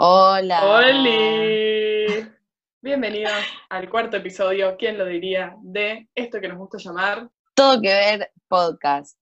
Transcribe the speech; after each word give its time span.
Hola. 0.00 0.64
¡Holi! 0.64 2.24
Bienvenidos 2.80 3.32
al 3.68 3.90
cuarto 3.90 4.18
episodio, 4.18 4.76
¿quién 4.78 4.96
lo 4.96 5.04
diría? 5.04 5.56
De 5.60 6.08
esto 6.14 6.40
que 6.40 6.46
nos 6.46 6.56
gusta 6.56 6.78
llamar 6.78 7.28
Todo 7.52 7.80
que 7.80 7.88
ver 7.88 8.30
podcast. 8.46 9.18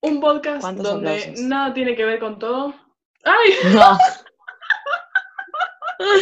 un 0.00 0.18
podcast 0.18 0.62
¿Cuántos 0.62 0.86
donde 0.86 1.10
aplausos? 1.10 1.40
nada 1.44 1.74
tiene 1.74 1.94
que 1.94 2.06
ver 2.06 2.18
con 2.20 2.38
todo. 2.38 2.74
¡Ay! 3.22 3.52
No. 3.74 3.98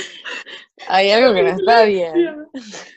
Hay 0.88 1.12
algo 1.12 1.32
que 1.32 1.42
no 1.44 1.48
está 1.50 1.84
bien. 1.84 2.48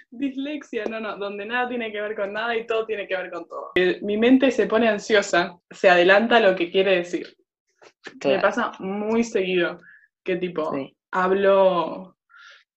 Dislexia, 0.09 0.86
no, 0.86 1.00
no, 1.00 1.18
donde 1.18 1.45
nada 1.45 1.70
tiene 1.70 1.91
que 1.91 2.02
ver 2.02 2.16
con 2.16 2.34
nada 2.34 2.55
y 2.55 2.66
todo 2.66 2.88
tiene 2.88 3.07
que 3.07 3.16
ver 3.16 3.29
con 3.29 3.48
todo. 3.48 3.73
Mi 4.02 4.18
mente 4.18 4.50
se 4.50 4.66
pone 4.66 4.89
ansiosa, 4.89 5.59
se 5.70 5.88
adelanta 5.88 6.38
a 6.38 6.39
lo 6.39 6.55
que 6.55 6.71
quiere 6.71 6.95
decir. 6.95 7.38
Me 8.23 8.39
pasa 8.39 8.71
muy 8.79 9.23
seguido 9.23 9.79
que 10.23 10.36
tipo, 10.36 10.73
sí. 10.73 10.95
hablo 11.12 12.17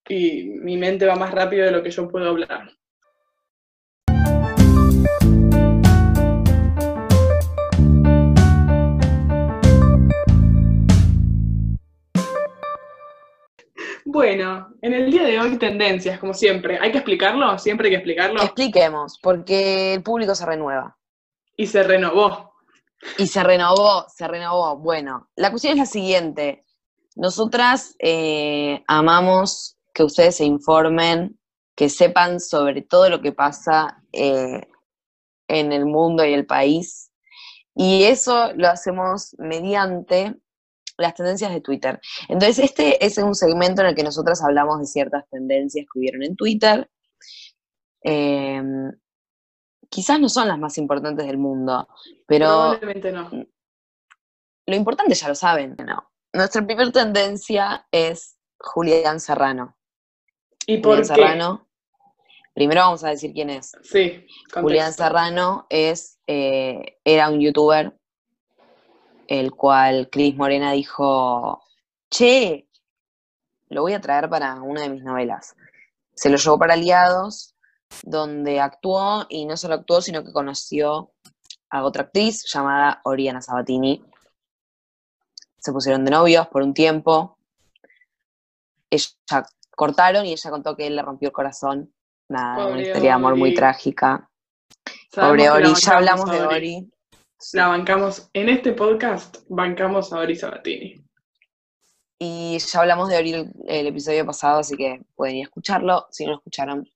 y 0.08 0.44
mi 0.44 0.76
mente 0.76 1.06
va 1.06 1.16
más 1.16 1.32
rápido 1.32 1.64
de 1.66 1.72
lo 1.72 1.82
que 1.82 1.90
yo 1.90 2.08
puedo 2.08 2.28
hablar. 2.28 2.70
Bueno, 14.06 14.68
en 14.80 14.94
el 14.94 15.10
día 15.10 15.24
de 15.24 15.40
hoy 15.40 15.58
tendencias, 15.58 16.20
como 16.20 16.34
siempre. 16.34 16.78
¿Hay 16.80 16.92
que 16.92 16.98
explicarlo? 16.98 17.58
Siempre 17.58 17.88
hay 17.88 17.92
que 17.92 17.96
explicarlo. 17.96 18.42
Expliquemos, 18.42 19.18
porque 19.20 19.94
el 19.94 20.02
público 20.04 20.36
se 20.36 20.46
renueva. 20.46 20.96
Y 21.56 21.66
se 21.66 21.82
renovó. 21.82 22.53
Y 23.18 23.26
se 23.26 23.42
renovó, 23.42 24.06
se 24.08 24.26
renovó. 24.26 24.76
Bueno, 24.76 25.28
la 25.36 25.50
cuestión 25.50 25.74
es 25.74 25.78
la 25.78 25.86
siguiente. 25.86 26.64
Nosotras 27.16 27.94
eh, 27.98 28.82
amamos 28.88 29.76
que 29.92 30.02
ustedes 30.02 30.36
se 30.36 30.44
informen, 30.44 31.38
que 31.76 31.88
sepan 31.88 32.40
sobre 32.40 32.82
todo 32.82 33.08
lo 33.08 33.20
que 33.20 33.32
pasa 33.32 34.02
eh, 34.12 34.62
en 35.48 35.72
el 35.72 35.86
mundo 35.86 36.24
y 36.24 36.32
el 36.32 36.46
país. 36.46 37.12
Y 37.74 38.04
eso 38.04 38.52
lo 38.54 38.68
hacemos 38.68 39.34
mediante 39.38 40.34
las 40.96 41.14
tendencias 41.14 41.52
de 41.52 41.60
Twitter. 41.60 42.00
Entonces, 42.28 42.58
este 42.60 43.04
es 43.04 43.18
un 43.18 43.34
segmento 43.34 43.82
en 43.82 43.88
el 43.88 43.94
que 43.94 44.04
nosotras 44.04 44.42
hablamos 44.42 44.78
de 44.78 44.86
ciertas 44.86 45.24
tendencias 45.28 45.86
que 45.92 45.98
hubieron 45.98 46.22
en 46.22 46.36
Twitter. 46.36 46.88
Eh, 48.02 48.62
quizás 49.94 50.18
no 50.18 50.28
son 50.28 50.48
las 50.48 50.58
más 50.58 50.76
importantes 50.76 51.24
del 51.24 51.38
mundo, 51.38 51.86
pero 52.26 52.46
Probablemente 52.46 53.12
no. 53.12 53.30
lo 53.30 54.74
importante 54.74 55.14
ya 55.14 55.28
lo 55.28 55.36
saben, 55.36 55.76
¿no? 55.86 56.10
Nuestra 56.32 56.66
primera 56.66 56.90
tendencia 56.90 57.86
es 57.92 58.36
Julián 58.58 59.20
Serrano. 59.20 59.76
¿Y 60.66 60.78
por 60.78 60.96
Julián 60.96 61.02
qué? 61.02 61.14
Serrano, 61.14 61.68
primero 62.54 62.80
vamos 62.80 63.04
a 63.04 63.10
decir 63.10 63.32
quién 63.32 63.50
es. 63.50 63.70
Sí, 63.82 64.26
Julián. 64.52 64.92
Serrano 64.92 65.66
es, 65.70 66.18
eh, 66.26 66.98
era 67.04 67.28
un 67.28 67.38
youtuber, 67.38 67.96
el 69.28 69.52
cual 69.52 70.08
Cris 70.10 70.34
Morena 70.34 70.72
dijo, 70.72 71.62
che, 72.10 72.68
lo 73.68 73.82
voy 73.82 73.92
a 73.92 74.00
traer 74.00 74.28
para 74.28 74.60
una 74.60 74.82
de 74.82 74.88
mis 74.88 75.04
novelas. 75.04 75.54
Se 76.14 76.30
lo 76.30 76.36
llevó 76.36 76.58
para 76.58 76.74
Aliados, 76.74 77.53
donde 78.02 78.60
actuó, 78.60 79.26
y 79.28 79.44
no 79.44 79.56
solo 79.56 79.74
actuó, 79.74 80.00
sino 80.00 80.24
que 80.24 80.32
conoció 80.32 81.12
a 81.70 81.82
otra 81.82 82.04
actriz 82.04 82.44
llamada 82.52 83.00
Oriana 83.04 83.40
Sabatini. 83.40 84.04
Se 85.58 85.72
pusieron 85.72 86.04
de 86.04 86.10
novios 86.10 86.46
por 86.48 86.62
un 86.62 86.74
tiempo. 86.74 87.38
Ella 88.90 89.06
cortaron 89.74 90.24
y 90.24 90.32
ella 90.32 90.50
contó 90.50 90.76
que 90.76 90.86
él 90.86 90.96
le 90.96 91.02
rompió 91.02 91.28
el 91.28 91.32
corazón. 91.32 91.92
Nada, 92.28 92.66
una 92.66 92.80
historia 92.80 93.10
de 93.10 93.10
amor 93.10 93.36
muy 93.36 93.54
trágica. 93.54 94.30
Sabemos 95.10 95.46
Pobre 95.46 95.50
Ori, 95.50 95.74
ya 95.74 95.96
hablamos 95.96 96.30
de 96.30 96.42
Ori. 96.42 96.90
La 97.52 97.68
bancamos, 97.68 98.30
en 98.32 98.48
este 98.48 98.72
podcast, 98.72 99.38
bancamos 99.48 100.12
a 100.12 100.18
Ori 100.18 100.36
Sabatini. 100.36 101.04
Y 102.18 102.58
ya 102.58 102.80
hablamos 102.80 103.08
de 103.08 103.16
Ori 103.18 103.32
el, 103.32 103.52
el 103.66 103.86
episodio 103.88 104.24
pasado, 104.24 104.60
así 104.60 104.76
que 104.76 105.02
pueden 105.14 105.36
ir 105.36 105.44
a 105.44 105.48
escucharlo 105.48 106.06
si 106.10 106.24
no 106.24 106.32
lo 106.32 106.36
escucharon. 106.38 106.88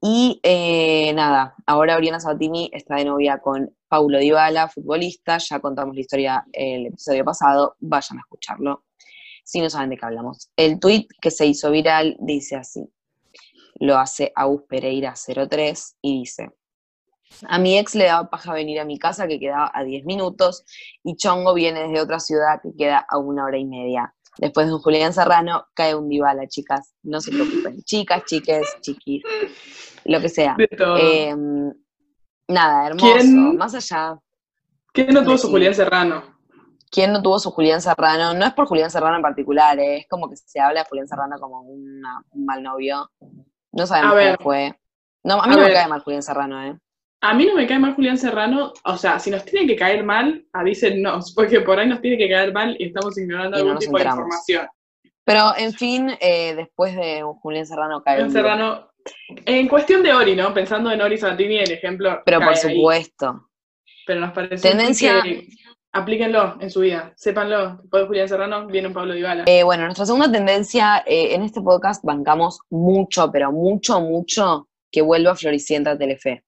Y 0.00 0.38
eh, 0.44 1.12
nada, 1.14 1.56
ahora 1.66 1.96
Oriana 1.96 2.20
Sabatini 2.20 2.70
está 2.72 2.96
de 2.96 3.04
novia 3.04 3.38
con 3.38 3.74
Paulo 3.88 4.18
Dybala, 4.18 4.68
futbolista. 4.68 5.38
Ya 5.38 5.58
contamos 5.58 5.94
la 5.94 6.00
historia 6.00 6.44
el 6.52 6.86
episodio 6.86 7.24
pasado, 7.24 7.76
vayan 7.80 8.18
a 8.18 8.20
escucharlo 8.20 8.84
si 9.42 9.60
no 9.60 9.70
saben 9.70 9.90
de 9.90 9.96
qué 9.96 10.04
hablamos. 10.04 10.50
El 10.56 10.78
tweet 10.78 11.06
que 11.20 11.30
se 11.30 11.46
hizo 11.46 11.70
viral 11.70 12.16
dice 12.20 12.56
así: 12.56 12.88
lo 13.80 13.96
hace 13.96 14.30
Agus 14.36 14.62
Pereira 14.68 15.14
03 15.16 15.96
y 16.02 16.20
dice. 16.20 16.50
A 17.46 17.58
mi 17.58 17.78
ex 17.78 17.94
le 17.94 18.04
daba 18.04 18.30
paja 18.30 18.54
venir 18.54 18.80
a 18.80 18.84
mi 18.84 18.98
casa 18.98 19.26
que 19.26 19.38
quedaba 19.38 19.70
a 19.74 19.84
10 19.84 20.04
minutos 20.04 20.64
y 21.04 21.16
Chongo 21.16 21.54
viene 21.54 21.82
desde 21.82 22.00
otra 22.00 22.20
ciudad 22.20 22.60
que 22.62 22.74
queda 22.76 23.04
a 23.08 23.18
una 23.18 23.44
hora 23.44 23.58
y 23.58 23.66
media. 23.66 24.14
Después 24.38 24.66
de 24.68 24.74
un 24.74 24.80
Julián 24.80 25.12
Serrano, 25.12 25.66
cae 25.74 25.94
un 25.94 26.08
Dybala, 26.08 26.46
chicas. 26.48 26.94
No 27.02 27.20
se 27.20 27.30
preocupen. 27.32 27.82
Chicas, 27.82 28.24
chiques, 28.24 28.66
chiquis, 28.80 29.22
lo 30.04 30.20
que 30.20 30.28
sea. 30.28 30.56
Eh, 30.58 31.34
nada, 32.48 32.86
hermoso. 32.86 33.12
¿Quién? 33.14 33.56
Más 33.56 33.74
allá, 33.74 34.18
¿Quién 34.92 35.08
no 35.12 35.22
tuvo 35.24 35.38
su. 35.38 35.48
Julián 35.50 35.74
Serrano? 35.74 36.36
¿quién 36.90 37.12
no 37.12 37.20
tuvo 37.20 37.38
su 37.38 37.50
Julián 37.50 37.82
Serrano? 37.82 38.32
No 38.32 38.46
es 38.46 38.54
por 38.54 38.66
Julián 38.66 38.90
Serrano 38.90 39.16
en 39.16 39.22
particular, 39.22 39.78
eh, 39.78 39.98
es 39.98 40.06
como 40.08 40.30
que 40.30 40.36
se 40.36 40.58
habla 40.58 40.80
de 40.82 40.88
Julián 40.88 41.06
Serrano 41.06 41.36
como 41.38 41.60
una- 41.60 42.22
un 42.30 42.46
mal 42.46 42.62
novio. 42.62 43.10
No 43.72 43.86
sabemos 43.86 44.12
A 44.12 44.16
ver. 44.16 44.36
cómo 44.38 44.50
fue. 44.50 44.80
No, 45.22 45.34
a 45.42 45.46
mí 45.46 45.52
A 45.52 45.56
no 45.56 45.62
me 45.64 45.72
cae 45.74 45.86
mal 45.88 46.00
Julián 46.00 46.22
Serrano, 46.22 46.62
¿eh? 46.64 46.78
A 47.20 47.34
mí 47.34 47.46
no 47.46 47.54
me 47.56 47.66
cae 47.66 47.78
mal 47.80 47.94
Julián 47.94 48.16
Serrano, 48.16 48.72
o 48.84 48.96
sea, 48.96 49.18
si 49.18 49.30
nos 49.30 49.44
tiene 49.44 49.66
que 49.66 49.74
caer 49.76 50.04
mal, 50.04 50.44
avísennos, 50.52 51.32
porque 51.36 51.60
por 51.60 51.78
ahí 51.78 51.88
nos 51.88 52.00
tiene 52.00 52.16
que 52.18 52.28
caer 52.28 52.52
mal 52.52 52.76
y 52.78 52.86
estamos 52.86 53.18
ignorando 53.18 53.56
Y 53.58 53.60
algún 53.62 53.78
tipo 53.78 53.92
enteramos. 53.98 54.18
de 54.18 54.22
información. 54.24 54.68
Pero, 55.24 55.52
en 55.58 55.72
fin, 55.74 56.10
eh, 56.20 56.54
después 56.54 56.94
de 56.96 57.22
Julián 57.42 57.66
Serrano 57.66 58.02
cae 58.02 58.16
Julián 58.16 58.32
Serrano, 58.32 58.88
en 59.44 59.68
cuestión 59.68 60.02
de 60.02 60.12
Ori, 60.14 60.34
¿no? 60.36 60.54
Pensando 60.54 60.90
en 60.90 61.00
Ori 61.02 61.18
Sabatini, 61.18 61.58
el 61.58 61.70
ejemplo. 61.72 62.22
Pero 62.24 62.38
por 62.40 62.48
ahí. 62.50 62.56
supuesto. 62.56 63.48
Pero 64.06 64.20
nos 64.20 64.32
parece 64.32 64.66
Tendencia- 64.68 65.22
que 65.22 65.48
aplíquenlo 65.92 66.56
en 66.60 66.70
su 66.70 66.80
vida, 66.80 67.12
sépanlo. 67.16 67.76
Después 67.82 68.02
de 68.04 68.06
Julián 68.06 68.28
Serrano 68.28 68.66
viene 68.68 68.88
un 68.88 68.94
Pablo 68.94 69.12
Dybala. 69.14 69.44
Eh, 69.46 69.62
bueno, 69.64 69.84
nuestra 69.84 70.06
segunda 70.06 70.30
tendencia, 70.30 71.02
eh, 71.06 71.34
en 71.34 71.42
este 71.42 71.60
podcast 71.60 72.02
bancamos 72.04 72.60
mucho, 72.70 73.30
pero 73.32 73.50
mucho, 73.52 74.00
mucho 74.00 74.68
que 74.90 75.02
vuelva 75.02 75.34
Floricienta 75.34 75.90
a 75.90 75.98
Telefe. 75.98 76.44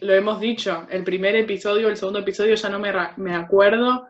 Lo 0.00 0.14
hemos 0.14 0.40
dicho, 0.40 0.86
el 0.90 1.04
primer 1.04 1.36
episodio, 1.36 1.88
el 1.88 1.96
segundo 1.96 2.20
episodio, 2.20 2.54
ya 2.54 2.68
no 2.70 2.78
me, 2.78 2.92
me 3.18 3.34
acuerdo. 3.34 4.08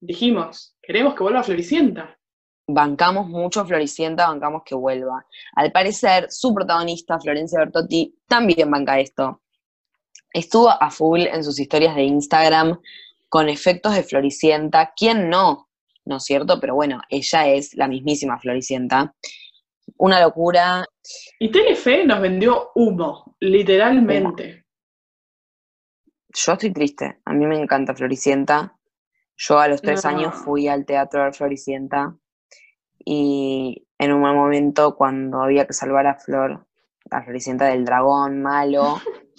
Dijimos, 0.00 0.76
queremos 0.82 1.14
que 1.14 1.22
vuelva 1.22 1.42
Floricienta. 1.42 2.18
Bancamos 2.66 3.28
mucho 3.28 3.64
Floricienta, 3.64 4.28
bancamos 4.28 4.62
que 4.64 4.74
vuelva. 4.74 5.24
Al 5.54 5.70
parecer, 5.72 6.26
su 6.30 6.54
protagonista, 6.54 7.20
Florencia 7.20 7.60
Bertotti, 7.60 8.14
también 8.26 8.70
banca 8.70 8.98
esto. 8.98 9.42
Estuvo 10.32 10.68
a 10.68 10.90
full 10.90 11.22
en 11.22 11.44
sus 11.44 11.58
historias 11.58 11.94
de 11.94 12.02
Instagram 12.02 12.80
con 13.28 13.48
efectos 13.48 13.94
de 13.94 14.02
Floricienta. 14.02 14.92
¿Quién 14.96 15.28
no? 15.28 15.68
¿No 16.04 16.16
es 16.16 16.24
cierto? 16.24 16.58
Pero 16.60 16.74
bueno, 16.74 17.00
ella 17.08 17.46
es 17.46 17.74
la 17.74 17.88
mismísima 17.88 18.38
Floricienta. 18.38 19.14
Una 19.96 20.20
locura. 20.20 20.84
Y 21.38 21.50
Telefe 21.50 22.04
nos 22.04 22.20
vendió 22.20 22.70
humo, 22.74 23.36
literalmente. 23.40 24.59
Yo 26.32 26.52
estoy 26.52 26.72
triste. 26.72 27.20
A 27.24 27.32
mí 27.32 27.46
me 27.46 27.60
encanta 27.60 27.94
Floricienta. 27.94 28.76
Yo 29.36 29.58
a 29.58 29.68
los 29.68 29.80
tres 29.80 30.04
No. 30.04 30.10
años 30.10 30.34
fui 30.44 30.68
al 30.68 30.84
teatro 30.84 31.24
de 31.24 31.32
Floricienta 31.32 32.14
y 32.98 33.86
en 33.98 34.12
un 34.12 34.20
momento 34.20 34.94
cuando 34.96 35.42
había 35.42 35.66
que 35.66 35.72
salvar 35.72 36.06
a 36.06 36.16
Flor, 36.16 36.66
a 37.10 37.22
Floricienta 37.22 37.64
del 37.66 37.84
dragón 37.84 38.42
malo, 38.42 38.96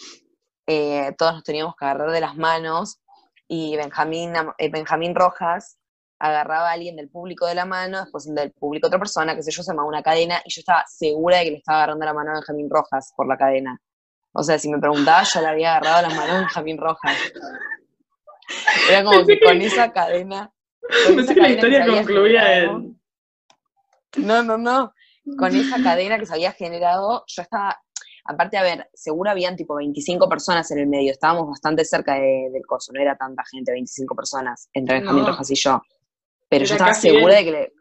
eh, 0.68 1.14
todos 1.18 1.34
nos 1.36 1.44
teníamos 1.44 1.76
que 1.76 1.86
agarrar 1.86 2.12
de 2.12 2.20
las 2.22 2.36
manos 2.36 3.00
y 3.48 3.76
Benjamín, 3.78 4.36
Am- 4.36 4.54
eh, 4.58 4.70
Benjamín 4.70 5.14
Rojas 5.16 5.78
agarraba 6.20 6.70
a 6.70 6.74
alguien 6.74 6.96
del 6.96 7.10
público 7.10 7.46
de 7.48 7.56
la 7.56 7.66
mano, 7.66 8.00
después 8.02 8.32
del 8.34 8.52
público 8.52 8.88
otra 8.88 9.00
persona, 9.00 9.36
que 9.36 9.42
sé 9.44 9.52
yo, 9.52 9.64
se 9.64 9.72
llamaba 9.72 9.88
una 9.88 10.04
cadena 10.04 10.42
y 10.46 10.52
yo 10.54 10.60
estaba 10.60 10.84
segura 10.88 11.38
de 11.38 11.46
que 11.46 11.52
le 11.52 11.58
estaba 11.58 11.80
agarrando 11.80 12.06
la 12.06 12.14
mano 12.14 12.32
a 12.32 12.34
Benjamín 12.36 12.70
Rojas 12.70 13.12
por 13.16 13.28
la 13.28 13.38
cadena. 13.38 13.80
O 14.34 14.44
sea, 14.44 14.58
si 14.60 14.70
me 14.70 14.80
preguntaba, 14.80 15.24
yo 15.24 15.42
le 15.42 15.48
había 15.48 15.76
agarrado 15.76 16.04
las 16.08 16.16
manos 16.16 16.36
a 16.36 16.40
Benjamín 16.40 16.78
Rojas. 16.78 17.18
Era 18.90 19.04
como 19.04 19.26
que 19.26 19.40
con 19.40 19.62
esa 19.62 19.92
cadena. 19.92 20.52
con 21.06 21.20
esa 21.20 21.34
que 21.34 21.42
la 21.42 21.50
historia 21.50 21.86
concluía 21.86 22.60
en. 22.64 23.00
No, 24.18 24.44
no, 24.44 24.58
no. 24.58 24.94
Con 25.38 25.56
esa 25.56 25.82
cadena 25.82 26.18
que 26.18 26.26
se 26.26 26.34
había 26.34 26.52
generado, 26.52 27.24
yo 27.28 27.42
estaba. 27.42 27.80
Aparte, 28.26 28.58
a 28.58 28.62
ver, 28.64 28.88
seguro 28.94 29.32
habían 29.32 29.56
tipo 29.56 29.76
25 29.76 30.30
personas 30.30 30.70
en 30.72 30.80
el 30.80 30.88
medio. 30.88 31.12
Estábamos 31.12 31.48
bastante 31.48 31.84
cerca 31.86 32.16
de- 32.16 32.50
del 32.52 32.66
coso, 32.68 32.92
no 32.94 33.02
era 33.02 33.16
tanta 33.18 33.44
gente, 33.50 33.72
25 33.72 34.16
personas, 34.16 34.70
entre 34.74 35.00
Benjamín 35.00 35.24
No. 35.24 35.30
Rojas 35.30 35.50
y 35.50 35.56
yo. 35.56 35.82
Pero 36.48 36.66
yo 36.66 36.76
estaba 36.76 36.94
segura 36.94 37.36
de 37.38 37.44
que 37.46 37.52
le- 37.52 37.74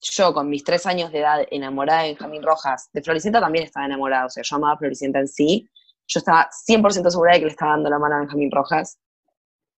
yo, 0.00 0.34
con 0.34 0.48
mis 0.50 0.62
tres 0.64 0.84
años 0.86 1.10
de 1.12 1.20
edad, 1.20 1.46
enamorada 1.50 2.02
de 2.02 2.08
Benjamín 2.08 2.42
Rojas, 2.42 2.90
de 2.92 3.02
Floricienta 3.02 3.40
también 3.40 3.64
estaba 3.64 3.86
enamorada, 3.86 4.26
o 4.26 4.30
sea, 4.30 4.42
yo 4.42 4.56
amaba 4.56 4.74
a 4.74 4.78
Floricienta 4.78 5.18
en 5.18 5.28
sí. 5.28 5.68
Yo 6.08 6.18
estaba 6.18 6.48
100% 6.50 7.10
segura 7.10 7.32
de 7.32 7.40
que 7.40 7.46
le 7.46 7.50
estaba 7.50 7.72
dando 7.72 7.90
la 7.90 7.98
mano 7.98 8.16
a 8.16 8.20
Benjamín 8.20 8.50
Rojas 8.50 8.98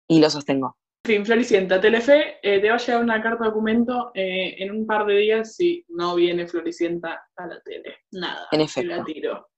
y 0.09 0.21
lo 0.21 0.29
sostengo. 0.31 0.77
En 1.05 1.19
fin, 1.19 1.27
Floricienta, 1.27 1.81
Telefe, 1.81 2.39
eh, 2.43 2.61
te 2.61 2.69
va 2.69 2.75
a 2.75 2.79
llegar 2.79 3.01
una 3.01 3.23
carta 3.23 3.45
documento 3.45 4.11
eh, 4.13 4.57
en 4.59 4.73
un 4.73 4.87
par 4.87 5.07
de 5.07 5.17
días 5.19 5.55
si 5.55 5.85
no 5.89 6.17
viene 6.17 6.49
Floricienta 6.49 7.29
a 7.37 7.47
la 7.47 7.61
tele. 7.61 7.99
Nada. 8.11 8.49
En 8.51 8.59
te 8.59 8.65
efecto. 8.65 8.97
La 8.97 9.05
tiro. 9.05 9.49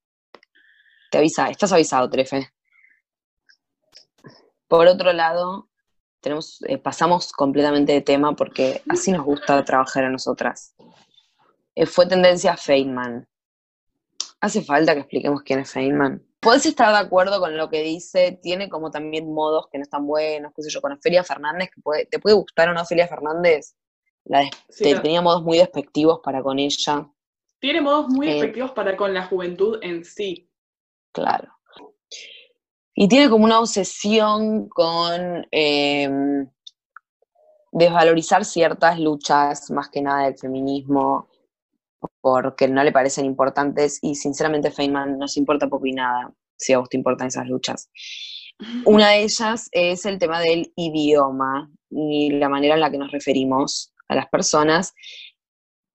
Te 1.10 1.16
avisa, 1.16 1.48
estás 1.48 1.72
avisado, 1.72 2.10
Trefe. 2.10 2.50
Por 4.66 4.86
otro 4.86 5.10
lado, 5.14 5.70
tenemos, 6.20 6.60
eh, 6.68 6.76
pasamos 6.76 7.32
completamente 7.32 7.92
de 7.92 8.02
tema 8.02 8.36
porque 8.36 8.82
así 8.90 9.10
nos 9.10 9.24
gusta 9.24 9.64
trabajar 9.64 10.04
a 10.04 10.10
nosotras. 10.10 10.74
Fue 11.86 12.06
tendencia 12.06 12.58
Feynman. 12.58 13.26
¿Hace 14.40 14.62
falta 14.62 14.92
que 14.92 15.00
expliquemos 15.00 15.42
quién 15.42 15.60
es 15.60 15.72
Feynman? 15.72 16.27
Puedes 16.40 16.66
estar 16.66 16.92
de 16.92 16.98
acuerdo 16.98 17.40
con 17.40 17.56
lo 17.56 17.68
que 17.68 17.82
dice, 17.82 18.38
tiene 18.40 18.68
como 18.68 18.90
también 18.90 19.32
modos 19.32 19.66
que 19.72 19.78
no 19.78 19.82
están 19.82 20.06
buenos, 20.06 20.52
qué 20.54 20.62
sé 20.62 20.70
yo, 20.70 20.80
con 20.80 20.92
Ofelia 20.92 21.24
Fernández, 21.24 21.68
que 21.74 21.80
puede- 21.80 22.06
¿te 22.06 22.18
puede 22.20 22.36
gustar 22.36 22.68
o 22.68 22.74
no 22.74 22.82
Ofelia 22.82 23.08
Fernández? 23.08 23.74
La 24.24 24.40
des- 24.40 24.50
Sí, 24.68 24.84
te- 24.84 24.94
no. 24.94 25.02
tenía 25.02 25.20
modos 25.22 25.42
muy 25.42 25.58
despectivos 25.58 26.20
para 26.22 26.42
con 26.42 26.58
ella, 26.58 27.08
Tiene 27.60 27.80
modos 27.80 28.08
muy 28.10 28.28
Eh, 28.28 28.36
efectivos 28.38 28.70
para 28.70 28.96
con 28.96 29.12
la 29.12 29.26
juventud 29.26 29.80
en 29.82 30.04
sí. 30.04 30.48
claro. 31.12 31.52
Y 32.94 33.08
tiene 33.08 33.28
como 33.28 33.44
una 33.44 33.58
obsesión 33.58 34.68
con 34.68 35.44
em, 35.50 36.48
desvalorizar 37.72 38.44
ciertas 38.44 39.00
luchas, 39.00 39.70
más 39.72 39.88
que 39.88 40.02
nada 40.02 40.24
del 40.26 40.38
feminismo, 40.38 41.28
porque 42.28 42.68
no 42.68 42.84
le 42.84 42.92
parecen 42.92 43.24
importantes 43.24 43.98
y 44.02 44.14
sinceramente 44.14 44.70
Feynman 44.70 45.18
nos 45.18 45.36
importa 45.36 45.68
poco 45.68 45.86
y 45.86 45.92
nada 45.92 46.32
si 46.56 46.72
a 46.72 46.78
vos 46.78 46.88
te 46.88 46.96
importan 46.96 47.28
esas 47.28 47.46
luchas. 47.46 47.90
Una 48.84 49.10
de 49.10 49.22
ellas 49.22 49.68
es 49.72 50.04
el 50.04 50.18
tema 50.18 50.40
del 50.40 50.72
idioma 50.76 51.70
y 51.90 52.30
la 52.32 52.48
manera 52.48 52.74
en 52.74 52.80
la 52.80 52.90
que 52.90 52.98
nos 52.98 53.10
referimos 53.12 53.94
a 54.08 54.14
las 54.14 54.28
personas 54.28 54.94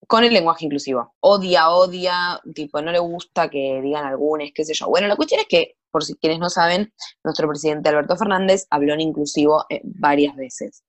con 0.08 0.24
el 0.24 0.34
lenguaje 0.34 0.66
inclusivo. 0.66 1.14
Odia, 1.20 1.70
odia, 1.70 2.42
tipo, 2.56 2.82
no 2.82 2.92
le 2.92 3.00
gusta 3.00 3.50
que 3.50 3.82
digan 3.82 4.06
algunos, 4.06 4.50
qué 4.54 4.66
sé 4.66 4.74
yo. 4.74 4.88
Bueno, 4.88 5.08
la 5.08 5.16
cuestión 5.16 5.42
es 5.42 5.48
que, 5.48 5.76
por 5.92 6.04
si 6.04 6.16
quienes 6.16 6.40
no 6.40 6.50
saben, 6.50 6.94
nuestro 7.24 7.48
presidente 7.48 7.90
Alberto 7.90 8.16
Fernández 8.16 8.66
habló 8.70 8.94
en 8.94 9.02
inclusivo 9.02 9.66
eh, 9.70 9.82
varias 9.84 10.36
veces. 10.36 10.84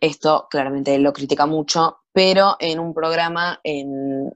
Esto 0.00 0.46
claramente 0.48 0.94
él 0.94 1.02
lo 1.02 1.12
critica 1.12 1.44
mucho, 1.44 1.98
pero 2.12 2.56
en 2.60 2.78
un 2.78 2.94
programa 2.94 3.60
en 3.64 4.32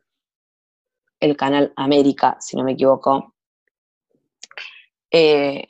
el 1.21 1.37
canal 1.37 1.73
América, 1.77 2.37
si 2.41 2.57
no 2.57 2.65
me 2.65 2.73
equivoco, 2.73 3.35
eh, 5.11 5.67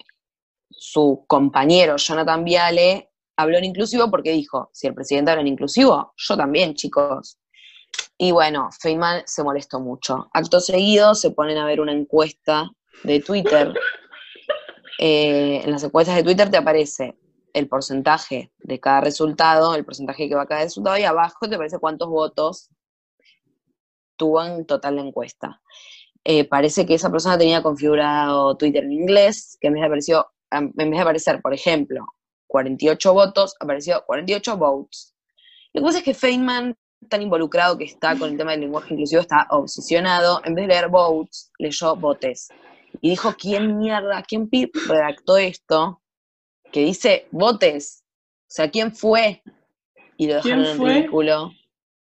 su 0.71 1.25
compañero 1.27 1.97
Jonathan 1.97 2.45
Viale 2.45 3.11
habló 3.37 3.59
en 3.59 3.65
inclusivo 3.65 4.11
porque 4.11 4.33
dijo, 4.33 4.71
si 4.73 4.87
el 4.87 4.95
presidente 4.95 5.31
habla 5.31 5.43
en 5.43 5.49
inclusivo, 5.49 6.13
yo 6.17 6.37
también, 6.37 6.75
chicos. 6.75 7.39
Y 8.17 8.33
bueno, 8.33 8.69
Feynman 8.81 9.23
se 9.27 9.45
molestó 9.45 9.81
mucho. 9.81 10.29
Acto 10.33 10.61
seguido 10.61 11.15
se 11.15 11.31
ponen 11.31 11.57
a 11.59 11.65
ver 11.65 11.81
una 11.81 11.93
encuesta 11.93 12.69
de 13.05 13.21
Twitter. 13.21 13.73
Eh, 14.99 15.63
en 15.65 15.71
las 15.71 15.85
encuestas 15.85 16.17
de 16.17 16.25
Twitter 16.25 16.51
te 16.51 16.57
aparece 16.57 17.17
el 17.53 17.69
porcentaje 17.69 18.53
de 18.59 18.81
cada 18.81 19.01
resultado, 19.01 19.77
el 19.77 19.85
porcentaje 19.85 20.29
que 20.29 20.35
va 20.35 20.43
a 20.43 20.47
cada 20.47 20.65
resultado, 20.65 20.99
y 20.99 21.05
abajo 21.05 21.49
te 21.49 21.55
aparece 21.55 21.79
cuántos 21.79 22.09
votos 22.09 22.71
tuvo 24.19 24.45
en 24.45 24.67
total 24.67 24.97
la 24.97 25.03
encuesta. 25.03 25.63
Eh, 26.25 26.45
parece 26.45 26.85
que 26.85 26.95
esa 26.95 27.11
persona 27.11 27.39
tenía 27.39 27.63
configurado 27.63 28.55
Twitter 28.57 28.85
en 28.85 28.93
inglés, 28.93 29.57
que 29.61 29.69
en 29.69 29.75
vez 29.75 29.81
de, 29.81 29.87
apareció, 29.87 30.27
en 30.51 30.73
vez 30.75 30.91
de 30.91 31.01
aparecer, 31.01 31.41
por 31.41 31.55
ejemplo, 31.55 32.05
48 32.49 33.15
votos, 33.15 33.55
apareció 33.61 34.03
48 34.07 34.57
votes. 34.59 35.15
Lo 35.73 35.81
que 35.81 35.85
pasa 35.87 35.99
es 35.99 36.05
que 36.05 36.15
Feynman, 36.15 36.77
tan 37.09 37.23
involucrado 37.23 37.79
que 37.79 37.85
está 37.85 38.19
con 38.19 38.31
el 38.31 38.37
tema 38.37 38.51
del 38.51 38.61
lenguaje 38.63 38.93
inclusivo, 38.93 39.21
está 39.23 39.47
obsesionado, 39.51 40.43
en 40.45 40.55
vez 40.55 40.65
de 40.67 40.75
leer 40.75 40.89
votes, 40.89 41.51
leyó 41.59 41.95
votes. 41.97 42.49
Y 43.01 43.11
dijo, 43.11 43.35
¿quién 43.39 43.79
mierda, 43.79 44.23
quién 44.27 44.49
pi- 44.49 44.71
redactó 44.89 45.37
esto? 45.39 46.03
Que 46.73 46.81
dice 46.81 47.29
votes. 47.31 48.03
O 48.43 48.51
sea, 48.51 48.71
¿quién 48.71 48.95
fue? 48.95 49.43
Y 50.17 50.27
lo 50.27 50.41
¿Quién 50.41 50.63
dejaron 50.63 50.89
en 50.89 50.95
ridículo. 50.97 51.53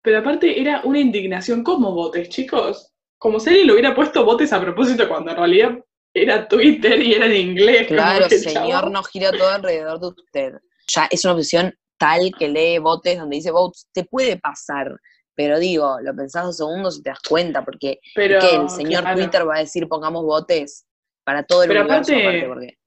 Pero 0.04 0.18
aparte 0.18 0.60
era 0.60 0.82
una 0.84 0.98
indignación 1.00 1.64
como 1.64 1.92
botes, 1.92 2.28
chicos. 2.28 2.92
Como 3.16 3.40
si 3.40 3.48
alguien 3.48 3.68
le 3.68 3.72
hubiera 3.72 3.94
puesto 3.94 4.22
botes 4.22 4.52
a 4.52 4.60
propósito 4.60 5.08
cuando 5.08 5.30
en 5.30 5.36
realidad 5.38 5.78
era 6.12 6.46
Twitter 6.46 7.00
y 7.00 7.14
era 7.14 7.24
en 7.24 7.36
inglés. 7.36 7.86
Claro, 7.88 8.28
que 8.28 8.38
señor, 8.38 8.90
no 8.90 9.02
gira 9.02 9.32
todo 9.32 9.48
alrededor 9.48 9.98
de 10.00 10.06
usted. 10.08 10.52
Ya 10.88 11.08
es 11.10 11.24
una 11.24 11.32
obsesión 11.32 11.72
tal 11.96 12.32
que 12.38 12.48
lee 12.48 12.76
votes 12.78 13.18
donde 13.18 13.36
dice 13.36 13.50
votes, 13.50 13.88
te 13.94 14.04
puede 14.04 14.36
pasar, 14.36 14.94
pero 15.34 15.58
digo, 15.58 15.96
lo 16.02 16.14
pensás 16.14 16.44
dos 16.44 16.58
segundos 16.58 16.98
y 16.98 17.02
te 17.02 17.08
das 17.08 17.20
cuenta, 17.26 17.64
porque 17.64 17.98
Pero, 18.14 18.40
el 18.40 18.68
señor 18.68 19.04
claro. 19.04 19.16
Twitter 19.18 19.48
va 19.48 19.56
a 19.56 19.60
decir 19.60 19.88
pongamos 19.88 20.22
votes 20.24 20.84
para 21.24 21.44
todo 21.44 21.62
el 21.62 21.68
Pero 21.68 21.80
universo 21.80 22.12
aparte- 22.12 22.28
aparte, 22.28 22.46
porque 22.48 22.78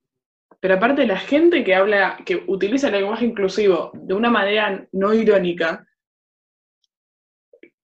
Pero 0.60 0.74
aparte 0.76 1.08
la 1.08 1.18
gente 1.18 1.64
que 1.64 1.74
habla, 1.74 2.20
que 2.26 2.44
utiliza 2.46 2.88
el 2.90 2.94
lenguaje 2.94 3.26
inclusivo 3.26 3.90
de 3.96 4.14
una 4.14 4.30
manera 4.30 4.86
no 4.92 5.14
irónica, 5.16 5.87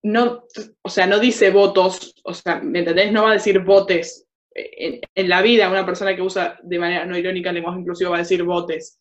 no, 0.04 0.44
o 0.82 0.90
sea, 0.90 1.08
no 1.08 1.20
dice 1.20 1.50
votos, 1.50 2.16
o 2.24 2.34
sea, 2.34 2.60
¿me 2.60 2.80
entendés? 2.80 3.12
No 3.12 3.24
va 3.24 3.32
a 3.32 3.34
decir 3.34 3.64
votes. 3.64 4.28
En, 4.56 5.02
en 5.16 5.30
la 5.30 5.42
vida, 5.42 5.70
una 5.70 5.86
persona 5.86 6.16
que 6.16 6.22
usa 6.22 6.60
de 6.62 6.78
manera 6.78 7.06
no 7.06 7.18
irónica 7.18 7.50
el 7.50 7.56
lenguaje 7.56 7.80
inclusivo 7.80 8.12
va 8.12 8.18
a 8.18 8.20
decir 8.20 8.44
votes. 8.44 9.00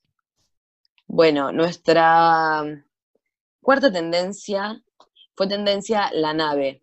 bueno, 1.07 1.53
nuestra 1.53 2.65
cuarta 3.61 3.93
tendencia 3.93 4.81
fue 5.35 5.47
tendencia 5.47 6.11
la 6.13 6.33
nave. 6.33 6.83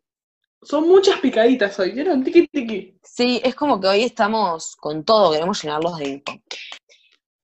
Son 0.62 0.88
muchas 0.88 1.20
picaditas 1.20 1.80
hoy, 1.80 1.92
¿vieron? 1.92 2.24
Tiki 2.24 2.48
tiki. 2.48 3.00
Sí, 3.02 3.42
es 3.44 3.56
como 3.56 3.80
que 3.80 3.88
hoy 3.88 4.04
estamos 4.04 4.76
con 4.76 5.06
todo, 5.06 5.32
queremos 5.32 5.64
llenarlos 5.64 5.98
de 5.98 6.10
info. 6.10 6.34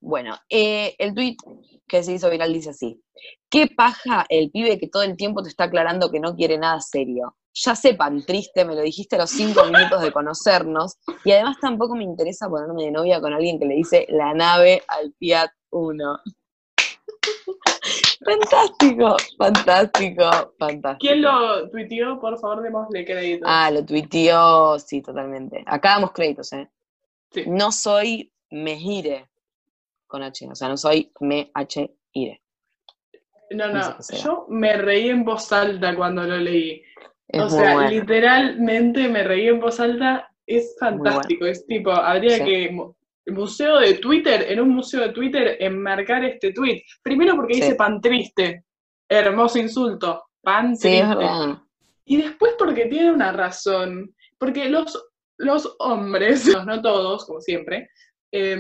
Bueno, 0.02 0.38
eh, 0.50 0.96
el 1.00 1.16
tweet 1.16 1.38
que 1.88 2.04
se 2.04 2.14
hizo 2.14 2.30
viral 2.30 2.54
dice 2.54 2.72
así: 2.72 3.02
¿Qué 3.50 3.68
paja 3.68 4.26
el 4.30 4.52
pibe 4.52 4.80
que 4.80 4.88
todo 4.88 5.04
el 5.04 5.16
tiempo 5.16 5.44
te 5.44 5.50
está 5.50 5.66
aclarando 5.66 6.12
que 6.12 6.20
no 6.20 6.36
quiere 6.36 6.58
nada 6.58 6.80
serio? 6.82 7.36
Ya 7.54 7.76
sepan, 7.76 8.26
triste, 8.26 8.66
me 8.66 8.76
lo 8.76 8.82
dijiste 8.82 9.16
a 9.16 9.20
los 9.20 9.30
cinco 9.30 9.64
minutos 9.72 10.02
de 10.02 10.12
conocernos, 10.12 10.98
y 11.24 11.32
además 11.32 11.58
tampoco 11.62 11.96
me 11.96 12.04
interesa 12.04 12.50
ponerme 12.50 12.84
de 12.86 12.92
novia 12.92 13.22
con 13.22 13.34
alguien 13.34 13.60
que 13.60 13.66
le 13.66 13.76
dice 13.76 14.06
la 14.10 14.34
nave 14.34 14.84
al 14.88 15.14
Fiat 15.18 15.52
1. 15.72 16.20
fantástico, 18.26 19.16
fantástico, 19.38 20.30
fantástico. 20.58 20.98
¿Quién 21.00 21.22
lo 21.22 21.70
tuiteó? 21.70 22.20
Por 22.20 22.40
favor, 22.40 22.62
démosle 22.62 23.06
crédito. 23.06 23.46
Ah, 23.48 23.72
lo 23.72 23.86
tuiteó, 23.86 24.78
sí, 24.80 25.02
totalmente. 25.02 25.64
Acá 25.66 25.92
damos 25.92 26.12
créditos, 26.12 26.52
¿eh? 26.54 26.70
Sí. 27.32 27.44
No 27.48 27.72
soy 27.72 28.32
Mejire 28.50 29.30
con 30.08 30.24
H, 30.24 30.48
o 30.50 30.56
sea, 30.56 30.70
no 30.70 30.78
soy 30.78 31.12
M-H-Ire. 31.20 32.42
No, 33.52 33.68
No 33.68 33.74
no, 33.74 34.02
será. 34.02 34.24
yo 34.24 34.46
me 34.50 34.74
reí 34.78 35.10
en 35.10 35.24
voz 35.24 35.52
alta 35.52 35.96
cuando 35.96 36.24
lo 36.24 36.38
leí. 36.38 36.82
Es 37.28 37.42
o 37.42 37.50
sea, 37.50 37.74
bueno. 37.74 37.90
literalmente 37.90 39.08
me 39.08 39.24
reí 39.24 39.48
en 39.48 39.60
voz 39.60 39.80
alta. 39.80 40.30
Es 40.46 40.76
fantástico. 40.80 41.46
Es 41.46 41.66
tipo, 41.66 41.92
habría 41.92 42.38
Sí. 42.38 42.44
que. 42.44 42.70
mu- 42.72 42.94
Museo 43.28 43.80
de 43.80 43.96
Twitter, 43.96 44.46
en 44.52 44.60
un 44.62 44.70
museo 44.70 45.02
de 45.02 45.10
Twitter, 45.10 45.58
enmarcar 45.60 46.24
este 46.26 46.54
tweet. 46.54 46.84
Primero 47.02 47.36
porque 47.36 47.56
Sí. 47.56 47.62
dice 47.62 47.74
pan 47.76 48.00
triste. 48.00 48.64
Hermoso 49.10 49.58
insulto. 49.58 50.26
Pan 50.44 50.76
Sí, 50.78 51.02
triste. 51.02 51.26
Y 52.06 52.18
después 52.18 52.54
porque 52.56 52.86
tiene 52.86 53.12
una 53.12 53.32
razón. 53.32 54.14
Porque 54.38 54.70
los, 54.70 55.08
los 55.40 55.76
hombres, 55.80 56.46
no 56.68 56.80
todos, 56.84 57.26
como 57.26 57.42
siempre, 57.42 57.90
eh, 58.32 58.58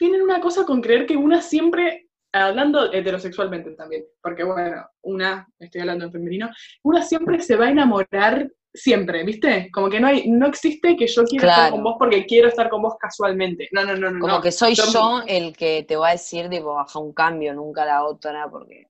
tienen 0.00 0.22
una 0.22 0.40
cosa 0.40 0.64
con 0.64 0.80
creer 0.80 1.04
que 1.04 1.14
una 1.14 1.42
siempre, 1.42 2.08
hablando 2.32 2.90
heterosexualmente 2.90 3.72
también, 3.72 4.06
porque 4.22 4.44
bueno, 4.44 4.86
una, 5.02 5.46
estoy 5.58 5.82
hablando 5.82 6.06
en 6.06 6.12
femenino, 6.12 6.48
una 6.82 7.02
siempre 7.02 7.38
se 7.40 7.54
va 7.54 7.66
a 7.66 7.70
enamorar 7.70 8.50
siempre, 8.72 9.22
¿viste? 9.24 9.68
Como 9.70 9.90
que 9.90 10.00
no 10.00 10.06
hay, 10.06 10.30
no 10.30 10.46
existe 10.46 10.96
que 10.96 11.06
yo 11.06 11.24
quiera 11.24 11.48
estar 11.50 11.70
con 11.72 11.82
vos 11.82 11.96
porque 11.98 12.24
quiero 12.24 12.48
estar 12.48 12.70
con 12.70 12.80
vos 12.80 12.94
casualmente. 12.98 13.68
No, 13.72 13.84
no, 13.84 13.94
no, 13.94 14.10
no. 14.10 14.20
Como 14.20 14.36
no. 14.36 14.40
que 14.40 14.52
soy 14.52 14.74
Yo- 14.74 14.84
yo 14.90 15.22
el 15.26 15.54
que 15.54 15.84
te 15.86 15.96
va 15.96 16.08
a 16.08 16.12
decir, 16.12 16.48
tipo, 16.48 16.72
baja 16.74 16.98
un 16.98 17.12
cambio, 17.12 17.52
nunca 17.52 17.84
la 17.84 18.02
otra, 18.04 18.48
porque. 18.50 18.86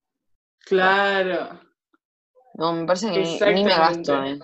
Claro. 0.64 1.59
No, 2.55 2.73
me 2.73 2.87
parece 2.87 3.11
que 3.11 3.21
ni, 3.21 3.55
ni 3.55 3.64
me 3.64 3.71
gasto, 3.71 4.23
¿eh? 4.23 4.38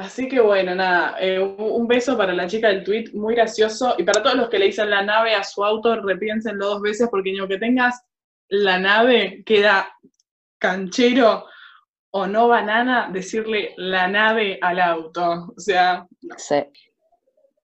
Así 0.00 0.28
que 0.28 0.40
bueno, 0.40 0.74
nada, 0.74 1.14
eh, 1.20 1.38
un 1.38 1.86
beso 1.86 2.16
para 2.16 2.32
la 2.32 2.46
chica 2.46 2.68
del 2.68 2.84
tweet, 2.84 3.10
muy 3.12 3.34
gracioso. 3.34 3.96
Y 3.98 4.02
para 4.02 4.22
todos 4.22 4.34
los 4.34 4.48
que 4.48 4.58
le 4.58 4.64
dicen 4.64 4.88
la 4.88 5.02
nave 5.02 5.34
a 5.34 5.44
su 5.44 5.62
auto, 5.62 5.94
repiénsenlo 5.94 6.68
dos 6.68 6.80
veces 6.80 7.08
porque 7.10 7.32
ni 7.32 7.38
aunque 7.38 7.58
tengas 7.58 8.02
la 8.48 8.78
nave, 8.78 9.42
queda 9.44 9.94
canchero 10.58 11.44
o 12.12 12.26
no 12.26 12.48
banana 12.48 13.10
decirle 13.12 13.74
la 13.76 14.08
nave 14.08 14.58
al 14.62 14.80
auto. 14.80 15.52
O 15.54 15.60
sea, 15.60 16.06
no. 16.22 16.34
Sí. 16.38 16.64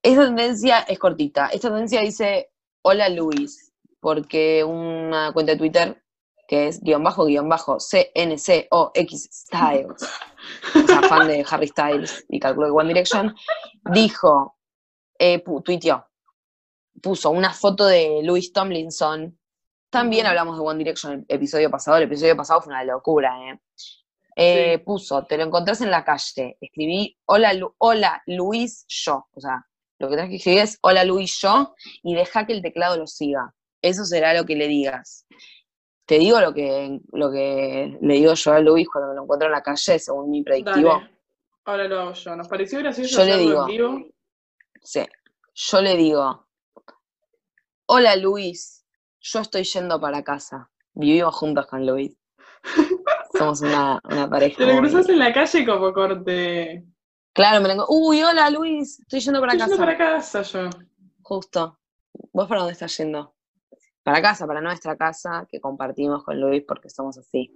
Esta 0.02 0.26
tendencia 0.26 0.81
es 0.81 0.99
cortita. 0.99 1.47
Esta 1.47 1.69
tendencia 1.69 2.02
dice, 2.02 2.50
hola 2.83 3.09
Luis, 3.09 3.73
porque 3.99 4.62
una 4.62 5.33
cuenta 5.33 5.52
de 5.52 5.59
Twitter 5.59 6.02
que 6.47 6.69
es 6.69 6.81
guion 6.81 7.02
bajo, 7.02 7.26
guion 7.26 7.49
bajo, 7.49 7.78
CNCOX 7.78 9.28
Styles, 9.33 10.09
o 10.74 10.86
sea, 10.86 11.02
fan 11.02 11.28
de 11.28 11.44
Harry 11.50 11.68
Styles 11.68 12.24
y 12.28 12.38
calculo 12.40 12.66
de 12.66 12.72
One 12.72 12.88
Direction, 12.88 13.34
dijo, 13.92 14.56
eh, 15.18 15.42
pu- 15.44 15.62
tuiteó, 15.62 16.06
puso 17.02 17.30
una 17.30 17.52
foto 17.52 17.86
de 17.86 18.20
Louis 18.22 18.52
Tomlinson. 18.52 19.38
También 19.90 20.26
hablamos 20.26 20.56
de 20.58 20.64
One 20.64 20.78
Direction 20.78 21.24
el 21.28 21.36
episodio 21.36 21.70
pasado, 21.70 21.96
el 21.98 22.04
episodio 22.04 22.36
pasado 22.36 22.60
fue 22.60 22.72
una 22.72 22.84
locura, 22.84 23.34
¿eh? 23.50 23.60
Eh, 24.38 24.74
Sí. 24.78 24.84
Puso, 24.84 25.24
te 25.24 25.38
lo 25.38 25.44
encontrás 25.44 25.80
en 25.80 25.90
la 25.90 26.04
calle. 26.04 26.58
Escribí, 26.60 27.16
hola, 27.26 27.54
Lu- 27.54 27.74
hola 27.78 28.22
Luis, 28.26 28.84
yo. 28.88 29.26
O 29.32 29.40
sea, 29.40 29.66
lo 29.98 30.10
que 30.10 30.16
tenés 30.16 30.30
que 30.30 30.36
escribir 30.36 30.60
es, 30.60 30.78
hola 30.82 31.04
Luis, 31.04 31.38
yo, 31.40 31.74
y 32.02 32.14
deja 32.14 32.46
que 32.46 32.52
el 32.52 32.60
teclado 32.60 32.98
lo 32.98 33.06
siga. 33.06 33.54
Eso 33.80 34.04
será 34.04 34.34
lo 34.34 34.44
que 34.44 34.56
le 34.56 34.68
digas. 34.68 35.26
Te 36.06 36.18
digo 36.18 36.40
lo 36.40 36.54
que, 36.54 37.00
lo 37.12 37.30
que 37.32 37.98
le 38.00 38.14
digo 38.14 38.32
yo 38.34 38.52
a 38.52 38.60
Luis 38.60 38.88
cuando 38.88 39.10
me 39.10 39.16
lo 39.16 39.22
encuentro 39.25 39.46
en 39.48 39.52
la 39.52 39.62
calle, 39.62 39.98
según 39.98 40.30
mi 40.30 40.42
predictivo. 40.42 40.90
Dale. 40.90 41.10
Ahora 41.64 41.88
lo 41.88 42.00
hago 42.00 42.12
yo. 42.12 42.36
Nos 42.36 42.46
pareció 42.48 42.78
gracioso 42.78 43.18
Yo 43.18 43.25
le 43.25 43.38
digo. 43.38 43.60
en 43.62 43.66
vivo. 43.66 44.06
Sí. 44.82 45.04
Yo 45.54 45.82
le 45.82 45.96
digo, 45.96 46.46
hola 47.86 48.14
Luis, 48.16 48.84
yo 49.20 49.40
estoy 49.40 49.64
yendo 49.64 50.00
para 50.00 50.22
casa. 50.22 50.70
Vivimos 50.94 51.34
juntos 51.34 51.66
con 51.66 51.84
Luis. 51.86 52.16
Somos 53.36 53.60
una, 53.62 54.00
una 54.04 54.28
pareja. 54.30 54.56
Te 54.58 54.66
lo 54.66 54.78
cruzas 54.78 55.08
en 55.08 55.18
la 55.18 55.32
calle 55.32 55.66
como 55.66 55.92
corte. 55.92 56.84
Claro, 57.32 57.60
me 57.60 57.68
lo 57.68 57.75
enco- 57.75 57.86
Uy, 57.88 58.22
hola 58.22 58.48
Luis, 58.50 59.00
estoy 59.00 59.20
yendo 59.20 59.40
para 59.40 59.52
Estoy 59.52 59.68
casa. 59.70 59.72
yendo 59.76 59.84
para 59.86 59.98
casa 59.98 60.42
yo. 60.42 60.70
Justo. 61.22 61.78
¿Vos 62.32 62.48
para 62.48 62.60
dónde 62.60 62.72
estás 62.72 62.96
yendo? 62.96 63.36
Para 64.06 64.22
casa, 64.22 64.46
para 64.46 64.60
nuestra 64.60 64.96
casa, 64.96 65.48
que 65.50 65.60
compartimos 65.60 66.22
con 66.22 66.40
Luis 66.40 66.62
porque 66.64 66.88
somos 66.88 67.18
así. 67.18 67.52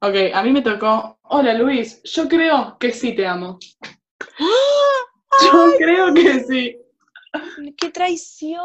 Ok, 0.00 0.16
a 0.34 0.42
mí 0.42 0.50
me 0.50 0.62
tocó. 0.62 1.20
Hola 1.22 1.54
Luis, 1.54 2.02
yo 2.02 2.28
creo 2.28 2.76
que 2.76 2.92
sí 2.92 3.14
te 3.14 3.24
amo. 3.24 3.56
Yo 5.44 5.72
creo 5.78 6.12
que 6.12 6.40
sí. 6.40 6.76
¡Qué 7.76 7.90
traición! 7.90 8.60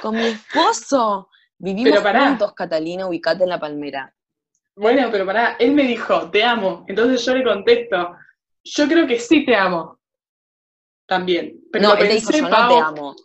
Con 0.00 0.14
mi 0.14 0.26
esposo. 0.26 1.28
Vivimos 1.58 1.98
juntos, 2.00 2.52
Catalina, 2.54 3.08
ubicate 3.08 3.42
en 3.42 3.48
la 3.48 3.58
palmera. 3.58 4.14
Bueno, 4.76 5.08
pero 5.10 5.26
pará, 5.26 5.56
él 5.58 5.72
me 5.74 5.82
dijo, 5.82 6.30
te 6.30 6.44
amo. 6.44 6.84
Entonces 6.86 7.24
yo 7.24 7.34
le 7.34 7.42
contesto, 7.42 8.14
yo 8.62 8.86
creo 8.86 9.04
que 9.04 9.18
sí 9.18 9.44
te 9.44 9.56
amo. 9.56 9.98
También. 11.06 11.60
Pero 11.72 11.88
no, 11.88 11.94
él 11.94 12.06
te 12.06 12.14
dijo, 12.14 12.30
pensé, 12.30 12.40
yo 12.40 12.48
no 12.48 12.56
Pau. 12.56 12.68
te 12.68 12.80
amo. 12.80 13.16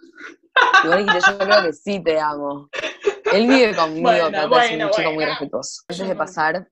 Y 0.84 0.88
vos 0.88 0.98
dijiste, 0.98 1.32
yo 1.32 1.38
creo 1.38 1.64
que 1.64 1.74
sí 1.74 2.00
te 2.04 2.20
amo. 2.20 2.70
Él 3.34 3.48
vive 3.48 3.76
conmigo, 3.76 4.02
Bueno, 4.10 4.26
Cata, 4.26 4.40
es 4.40 4.44
un 4.44 4.50
bueno, 4.78 4.90
chico 4.92 5.12
muy 5.12 5.26
respetuoso. 5.26 5.82
Antes 5.90 6.08
de 6.08 6.16
pasar, 6.16 6.70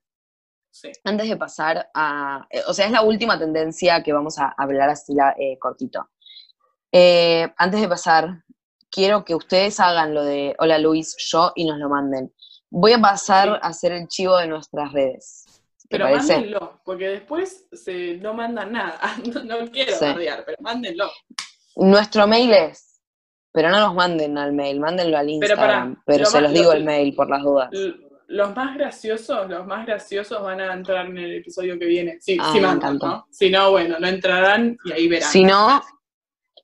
Sí. 0.72 0.92
antes 1.06 1.30
de 1.30 1.38
pasar 1.38 1.89
a. 1.94 2.46
eh, 2.50 2.62
O 2.68 2.74
sea, 2.74 2.86
es 2.86 2.92
la 2.92 3.01
última 3.01 3.39
tendencia 3.39 4.04
que 4.04 4.12
vamos 4.13 4.38
a 4.39 4.54
hablar 4.58 4.89
así 4.89 5.13
la- 5.15 5.34
eh, 5.39 5.58
cortito. 5.60 6.10
Eh, 6.92 7.48
antes 7.58 7.80
de 7.82 7.88
pasar, 7.88 8.44
quiero 8.92 9.24
que 9.25 9.36
ustedes 9.36 9.80
hagan 9.80 10.13
lo 10.13 10.24
de 10.24 10.56
Hola 10.60 10.77
Luis, 10.80 11.15
yo 11.32 11.51
y 11.56 11.65
nos 11.65 11.77
lo 11.80 11.89
manden. 11.89 12.34
Voy 12.70 12.92
a 12.94 13.00
pasar 13.00 13.48
Sí. 13.48 13.54
a 13.62 13.68
hacer 13.68 13.92
el 13.94 14.08
chivo 14.08 14.38
de 14.38 14.48
nuestras 14.48 14.92
redes. 14.92 15.46
¿Te 15.88 15.88
Pero 15.98 16.06
parece? 16.06 16.34
mándenlo, 16.34 16.82
porque 16.84 17.08
después 17.10 17.68
se, 17.72 18.15
no 18.18 18.34
mandan 18.34 18.72
nada. 18.74 19.00
No, 19.34 19.44
no 19.44 19.72
quiero 19.72 19.94
Sí. 19.98 20.04
bardear, 20.06 20.44
pero 20.46 20.58
mándenlo. 20.62 21.10
Nuestro 21.77 22.27
mail 22.27 22.51
es. 22.54 22.95
Pero 23.56 23.70
no 23.70 23.80
nos 23.80 23.96
manden 23.96 24.38
al 24.38 24.52
mail, 24.52 24.82
mándenlo 24.82 25.18
al 25.18 25.28
Pero 25.28 25.36
Instagram. 25.36 26.04
Pero, 26.06 26.26
lo 26.26 26.30
se 26.30 26.42
los 26.42 26.52
digo 26.52 26.74
el 26.74 26.84
mail 26.84 27.16
por 27.16 27.30
las 27.30 27.42
dudas. 27.42 27.70
Los 28.28 28.54
más 28.54 28.76
graciosos, 28.76 29.50
los 29.50 29.66
más 29.66 29.86
graciosos 29.86 30.44
van 30.44 30.60
a 30.60 30.74
entrar 30.74 31.06
en 31.06 31.18
el 31.18 31.36
episodio 31.36 31.80
que 31.80 31.86
viene. 31.86 32.18
Sí, 32.20 32.38
Ah, 32.42 32.50
sí 32.52 32.60
mandan. 32.60 32.98
¿no? 32.98 33.26
Si 33.32 33.50
no, 33.50 33.72
bueno, 33.72 33.98
no 33.98 34.08
entrarán 34.08 34.78
y 34.84 34.92
ahí 34.92 35.08
verán. 35.08 35.30
Si 35.30 35.44
no, 35.44 35.82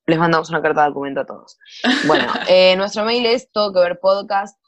les 0.06 0.20
mandamos 0.20 0.50
una 0.50 0.62
carta 0.62 0.82
de 0.82 0.88
documento 0.90 1.22
a 1.22 1.26
todos. 1.26 1.58
Bueno, 2.08 2.26
eh, 2.50 2.76
nuestro 2.76 3.06
mail 3.06 3.26
es 3.26 3.50
todo 3.52 3.72
que 3.72 3.80
ver 3.80 4.00
podcast, 4.02 4.60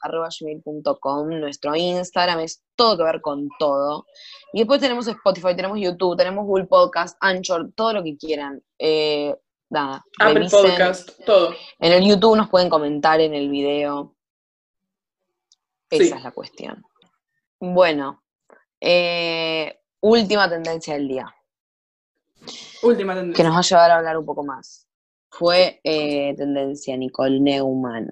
nuestro 1.28 1.76
Instagram 1.76 2.40
es 2.40 2.62
todo 2.74 2.96
que 2.96 3.04
ver 3.04 3.20
con 3.20 3.48
todo. 3.58 4.06
Y 4.54 4.60
después 4.60 4.80
tenemos 4.80 5.06
Spotify, 5.08 5.54
tenemos 5.54 5.78
YouTube, 5.78 6.16
tenemos 6.16 6.46
Google 6.46 6.64
Podcast, 6.64 7.18
Anchor, 7.20 7.70
todo 7.74 7.92
lo 7.92 8.02
que 8.02 8.16
quieran. 8.16 8.62
Eh, 8.78 9.34
nada, 9.74 10.04
Apple 10.18 10.34
revisen. 10.34 10.60
Podcast, 10.70 11.10
todo. 11.26 11.54
En 11.78 11.92
el 11.92 12.04
YouTube 12.08 12.36
nos 12.36 12.48
pueden 12.48 12.70
comentar 12.70 13.20
en 13.20 13.34
el 13.34 13.50
video. 13.50 14.14
Esa 15.90 16.04
Sí. 16.04 16.12
es 16.12 16.22
la 16.24 16.30
cuestión. 16.32 16.82
Bueno, 17.60 18.22
eh, 18.80 19.80
última 20.00 20.48
tendencia 20.48 20.94
del 20.94 21.08
día. 21.08 21.34
Última 22.82 23.14
que 23.14 23.20
tendencia. 23.20 23.44
nos 23.44 23.54
va 23.54 23.58
a 23.58 23.62
llevar 23.62 23.90
a 23.90 23.96
hablar 23.98 24.18
un 24.18 24.26
poco 24.26 24.44
más. 24.44 24.86
Fue 25.30 25.80
eh, 25.84 26.34
tendencia 26.36 26.96
Nicole 26.96 27.40
Neumann 27.40 28.08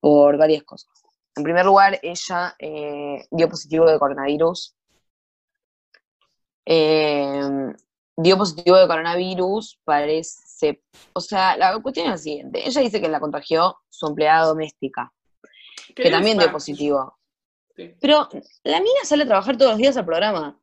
por 0.00 0.36
varias 0.36 0.62
cosas. 0.64 0.90
En 1.36 1.42
primer 1.42 1.64
lugar, 1.64 1.98
ella 2.02 2.54
eh, 2.58 3.26
dio 3.30 3.48
positivo 3.48 3.90
de 3.90 3.98
coronavirus. 3.98 4.74
Eh, 6.66 7.72
dio 8.20 8.36
positivo 8.36 8.76
de 8.76 8.86
coronavirus, 8.88 9.78
parece. 9.84 10.82
O 11.12 11.20
sea, 11.20 11.56
la 11.56 11.78
cuestión 11.80 12.06
es 12.06 12.10
la 12.12 12.18
siguiente: 12.18 12.66
ella 12.66 12.80
dice 12.80 13.00
que 13.00 13.08
la 13.08 13.20
contagió 13.20 13.76
su 13.88 14.06
empleada 14.06 14.46
doméstica, 14.46 15.12
que 15.94 16.02
¿Qué 16.04 16.10
también 16.10 16.36
dio 16.38 16.50
positivo. 16.50 17.18
Sí. 17.76 17.94
Pero 18.00 18.28
la 18.64 18.78
mina 18.80 19.00
sale 19.04 19.22
a 19.22 19.26
trabajar 19.26 19.56
todos 19.56 19.70
los 19.72 19.78
días 19.78 19.96
al 19.96 20.04
programa. 20.04 20.60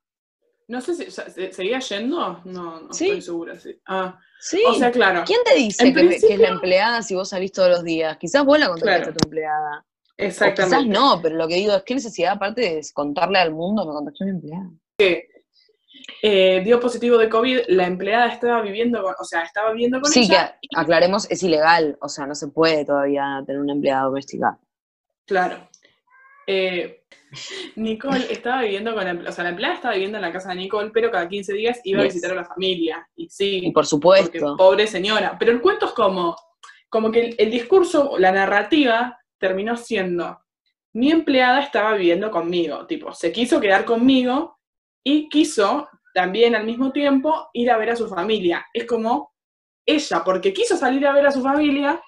No 0.68 0.82
sé 0.82 0.96
si 0.96 1.12
¿se- 1.12 1.30
se- 1.30 1.54
seguía 1.54 1.80
yendo, 1.80 2.42
no, 2.44 2.82
no 2.82 2.94
Sí. 2.94 3.06
estoy 3.06 3.22
segura. 3.22 3.58
Sí. 3.60 3.80
Ah, 3.86 4.20
Sí. 4.40 4.62
o 4.68 4.74
sea, 4.74 4.92
claro. 4.92 5.24
¿Quién 5.26 5.40
te 5.46 5.56
dice 5.56 5.94
que, 5.94 6.20
que 6.20 6.34
es 6.34 6.40
la 6.40 6.50
empleada 6.50 7.02
si 7.04 7.16
vos 7.16 7.30
salís 7.30 7.52
todos 7.52 7.70
los 7.70 7.84
días? 7.84 8.18
Quizás 8.18 8.44
vos 8.44 8.60
la 8.60 8.68
contagiaste 8.68 9.04
Claro. 9.04 9.12
a 9.12 9.18
tu 9.18 9.28
empleada. 9.28 9.80
O 9.80 10.16
quizás 10.18 10.28
Exactamente. 10.50 10.90
no, 10.94 11.20
pero 11.22 11.36
lo 11.36 11.48
que 11.48 11.56
digo 11.56 11.74
es 11.74 11.84
qué 11.84 11.94
necesidad 11.96 12.34
aparte 12.34 12.62
de 12.62 12.82
contarle 12.94 13.38
al 13.40 13.54
mundo 13.54 13.86
me 13.86 13.94
contagió 13.94 14.26
mi 14.26 14.32
empleada. 14.32 14.70
Eh, 16.22 16.62
dio 16.64 16.80
positivo 16.80 17.18
de 17.18 17.30
COVID, 17.30 17.62
la 17.68 17.88
empleada 17.88 18.28
estaba 18.28 18.62
viviendo 18.62 19.02
con, 19.02 19.16
o 19.20 19.24
sea, 19.24 19.42
estaba 19.42 19.72
viviendo 19.72 20.00
con 20.00 20.12
Sí, 20.12 20.22
ella. 20.24 20.58
que 20.62 20.68
aclaremos, 20.76 21.30
es 21.32 21.42
ilegal, 21.44 21.98
o 22.00 22.10
sea, 22.10 22.26
no 22.28 22.36
se 22.36 22.48
puede 22.48 22.86
todavía 22.86 23.44
tener 23.46 23.62
una 23.62 23.74
empleada 23.74 24.04
doméstica. 24.04 24.58
Claro. 25.26 25.68
Eh, 26.48 27.04
Nicole 27.76 28.32
estaba 28.32 28.62
viviendo 28.62 28.94
con 28.94 29.04
la 29.04 29.30
o 29.30 29.32
sea, 29.32 29.44
la 29.44 29.50
empleada 29.52 29.76
estaba 29.76 29.94
viviendo 29.96 30.18
en 30.18 30.22
la 30.22 30.32
casa 30.32 30.50
de 30.50 30.56
Nicole, 30.56 30.92
pero 30.94 31.10
cada 31.12 31.28
15 31.28 31.54
días 31.54 31.82
iba 31.84 32.02
a 32.02 32.06
visitar 32.06 32.32
a 32.32 32.36
la 32.36 32.46
familia. 32.46 33.08
Y 33.16 33.30
sí, 33.30 33.58
Y 33.58 33.72
por 33.72 33.74
porque 33.74 33.88
supuesto, 33.88 34.56
pobre 34.58 34.88
señora. 34.88 35.36
Pero 35.40 35.52
el 35.52 35.62
cuento 35.62 35.88
es 35.88 35.92
como, 35.94 36.36
como 36.90 37.12
que 37.12 37.22
el, 37.22 37.36
el 37.38 37.52
discurso, 37.52 38.16
la 38.20 38.32
narrativa, 38.32 39.20
terminó 39.40 39.76
siendo, 39.76 40.40
mi 40.94 41.12
empleada 41.12 41.62
estaba 41.62 41.94
viviendo 41.96 42.32
conmigo, 42.32 42.86
tipo, 42.86 43.14
se 43.14 43.32
quiso 43.32 43.60
quedar 43.60 43.84
conmigo 43.86 44.55
y 45.08 45.30
quiso 45.30 45.88
también 46.14 46.56
al 46.56 46.66
mismo 46.66 46.92
tiempo 46.92 47.50
ir 47.54 47.70
a 47.70 47.78
ver 47.78 47.92
a 47.92 47.96
su 47.96 48.10
familia. 48.10 48.66
Es 48.74 48.86
como 48.86 49.34
ella, 49.86 50.24
porque 50.26 50.52
quiso 50.52 50.76
salir 50.76 51.06
a 51.06 51.14
ver 51.14 51.28
a 51.28 51.32
su 51.32 51.44
familia, 51.44 52.02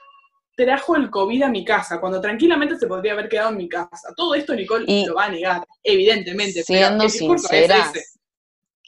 trajo 0.55 0.95
el 0.95 1.11
COVID 1.11 1.43
a 1.43 1.49
mi 1.49 1.63
casa, 1.63 2.01
cuando 2.01 2.19
tranquilamente 2.19 2.75
se 2.75 2.87
podría 2.87 3.13
haber 3.13 3.29
quedado 3.29 3.49
en 3.49 3.57
mi 3.57 3.69
casa. 3.69 4.13
Todo 4.15 4.33
esto 4.33 4.55
Nicole 4.55 4.85
Y- 4.87 5.05
lo 5.05 5.13
va 5.13 5.25
a 5.25 5.29
negar, 5.29 5.63
evidentemente. 5.83 6.63
siendo 6.63 7.03
discurso 7.03 7.47
es 7.53 8.17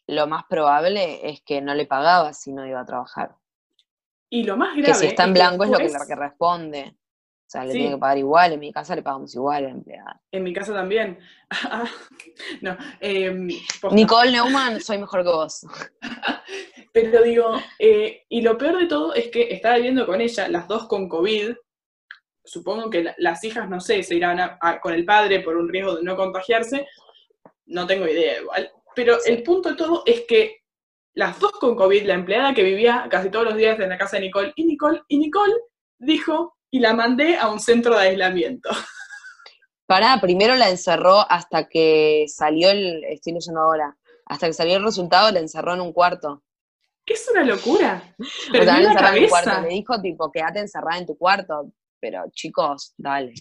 lo 0.08 0.26
más 0.26 0.44
probable 0.50 1.30
es 1.30 1.42
que 1.44 1.62
no 1.62 1.76
le 1.76 1.86
pagaba 1.86 2.34
si 2.34 2.52
no 2.52 2.66
iba 2.66 2.80
a 2.80 2.86
trabajar. 2.86 3.36
Y 4.32 4.44
lo 4.44 4.58
más 4.58 4.76
grave 4.76 4.88
Que 4.88 4.94
si 4.96 5.06
está 5.06 5.26
en 5.26 5.30
es 5.30 5.34
blanco 5.36 5.64
es 5.66 5.70
lo 5.70 5.78
que 6.08 6.16
responde. 6.16 6.96
O 7.50 7.52
sea, 7.52 7.66
le 7.66 7.72
Sí. 7.72 7.80
tiene 7.80 7.96
que 7.96 8.00
pagar 8.00 8.18
igual, 8.20 8.54
en 8.54 8.60
mi 8.60 8.72
casa 8.72 8.96
le 8.96 9.02
pagamos 9.02 9.34
igual 9.34 9.58
a 9.58 9.62
la 9.62 9.70
empleada. 9.74 10.22
En 10.32 10.44
mi 10.44 10.54
casa 10.54 10.72
también. 10.72 11.18
No, 12.62 12.78
em. 13.00 13.48
Nicole 13.92 14.32
Neumann, 14.32 14.80
soy 14.82 15.00
mejor 15.00 15.24
que 15.24 15.30
vos. 15.30 15.66
Pero 16.94 17.24
digo, 17.24 17.54
eh, 17.80 18.26
y 18.30 18.42
lo 18.42 18.58
peor 18.58 18.78
de 18.78 18.86
todo 18.88 19.14
es 19.16 19.30
que 19.30 19.52
estaba 19.54 19.76
viviendo 19.78 20.06
con 20.06 20.22
ella, 20.22 20.48
las 20.48 20.68
dos 20.68 20.88
con 20.88 21.08
COVID. 21.10 21.54
Supongo 22.44 22.90
que 22.90 23.04
la- 23.04 23.16
las 23.18 23.44
hijas, 23.44 23.68
no 23.70 23.80
sé, 23.80 24.04
se 24.04 24.16
irán 24.16 24.40
a- 24.40 24.58
a- 24.62 24.80
con 24.80 24.94
el 24.94 25.06
padre 25.06 25.40
por 25.42 25.58
un 25.58 25.70
riesgo 25.70 25.96
de 25.96 26.04
no 26.04 26.16
contagiarse. 26.16 26.88
No 27.66 27.86
tengo 27.88 28.08
idea 28.08 28.42
igual. 28.42 28.72
Pero 28.96 29.20
Sí. 29.20 29.32
el 29.32 29.44
punto 29.44 29.70
de 29.70 29.76
todo 29.76 30.04
es 30.06 30.22
que 30.28 30.58
las 31.16 31.40
dos 31.40 31.52
con 31.54 31.76
COVID, 31.76 32.04
la 32.06 32.14
empleada 32.16 32.54
que 32.54 32.64
vivía 32.64 33.08
casi 33.10 33.30
todos 33.30 33.46
los 33.46 33.56
días 33.58 33.80
en 33.80 33.90
la 33.90 33.98
casa 33.98 34.18
de 34.18 34.24
Nicole 34.24 34.54
y 34.56 34.66
Nicole, 34.66 35.02
y 35.08 35.18
Nicole 35.18 35.54
dijo, 36.00 36.58
y 36.72 36.80
la 36.80 36.94
mandé 36.94 37.38
a 37.38 37.50
un 37.50 37.60
centro 37.60 37.98
de 37.98 38.10
aislamiento. 38.10 38.70
Pará, 39.88 40.20
primero 40.22 40.56
la 40.56 40.70
encerró 40.70 41.26
hasta 41.30 41.68
que 41.68 42.26
salió 42.28 42.70
el, 42.70 43.04
estoy 43.06 43.34
leyendo 43.34 43.62
ahora, 43.62 43.98
hasta 44.26 44.48
que 44.48 44.54
salió 44.54 44.78
el 44.78 44.84
resultado 44.84 45.32
la 45.32 45.40
encerró 45.40 45.74
en 45.74 45.82
un 45.82 45.94
cuarto. 45.94 46.44
Que 47.04 47.16
es 47.16 47.28
una 47.32 47.44
locura. 47.44 48.16
O 48.20 48.52
Perdí 48.52 48.66
sea, 48.66 48.80
la 48.80 48.90
encerrada 48.90 49.18
en 49.18 49.24
un 49.24 49.30
cuarto. 49.30 49.62
Le 49.62 49.70
dijo 49.70 50.02
tipo, 50.02 50.32
quédate 50.32 50.60
encerrada 50.60 51.00
en 51.00 51.08
tu 51.08 51.18
cuarto. 51.18 51.72
Pero 52.00 52.24
chicos, 52.32 52.94
dale. 52.98 53.34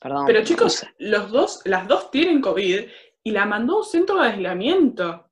Perdón. 0.00 0.26
Pero 0.26 0.44
chicos, 0.44 0.86
los 0.98 1.30
dos, 1.32 1.60
las 1.64 1.88
dos 1.88 2.10
tienen 2.10 2.40
COVID 2.40 2.88
y 3.24 3.30
la 3.32 3.44
mandó 3.44 3.74
a 3.74 3.78
un 3.78 3.84
centro 3.84 4.22
de 4.22 4.28
aislamiento. 4.28 5.28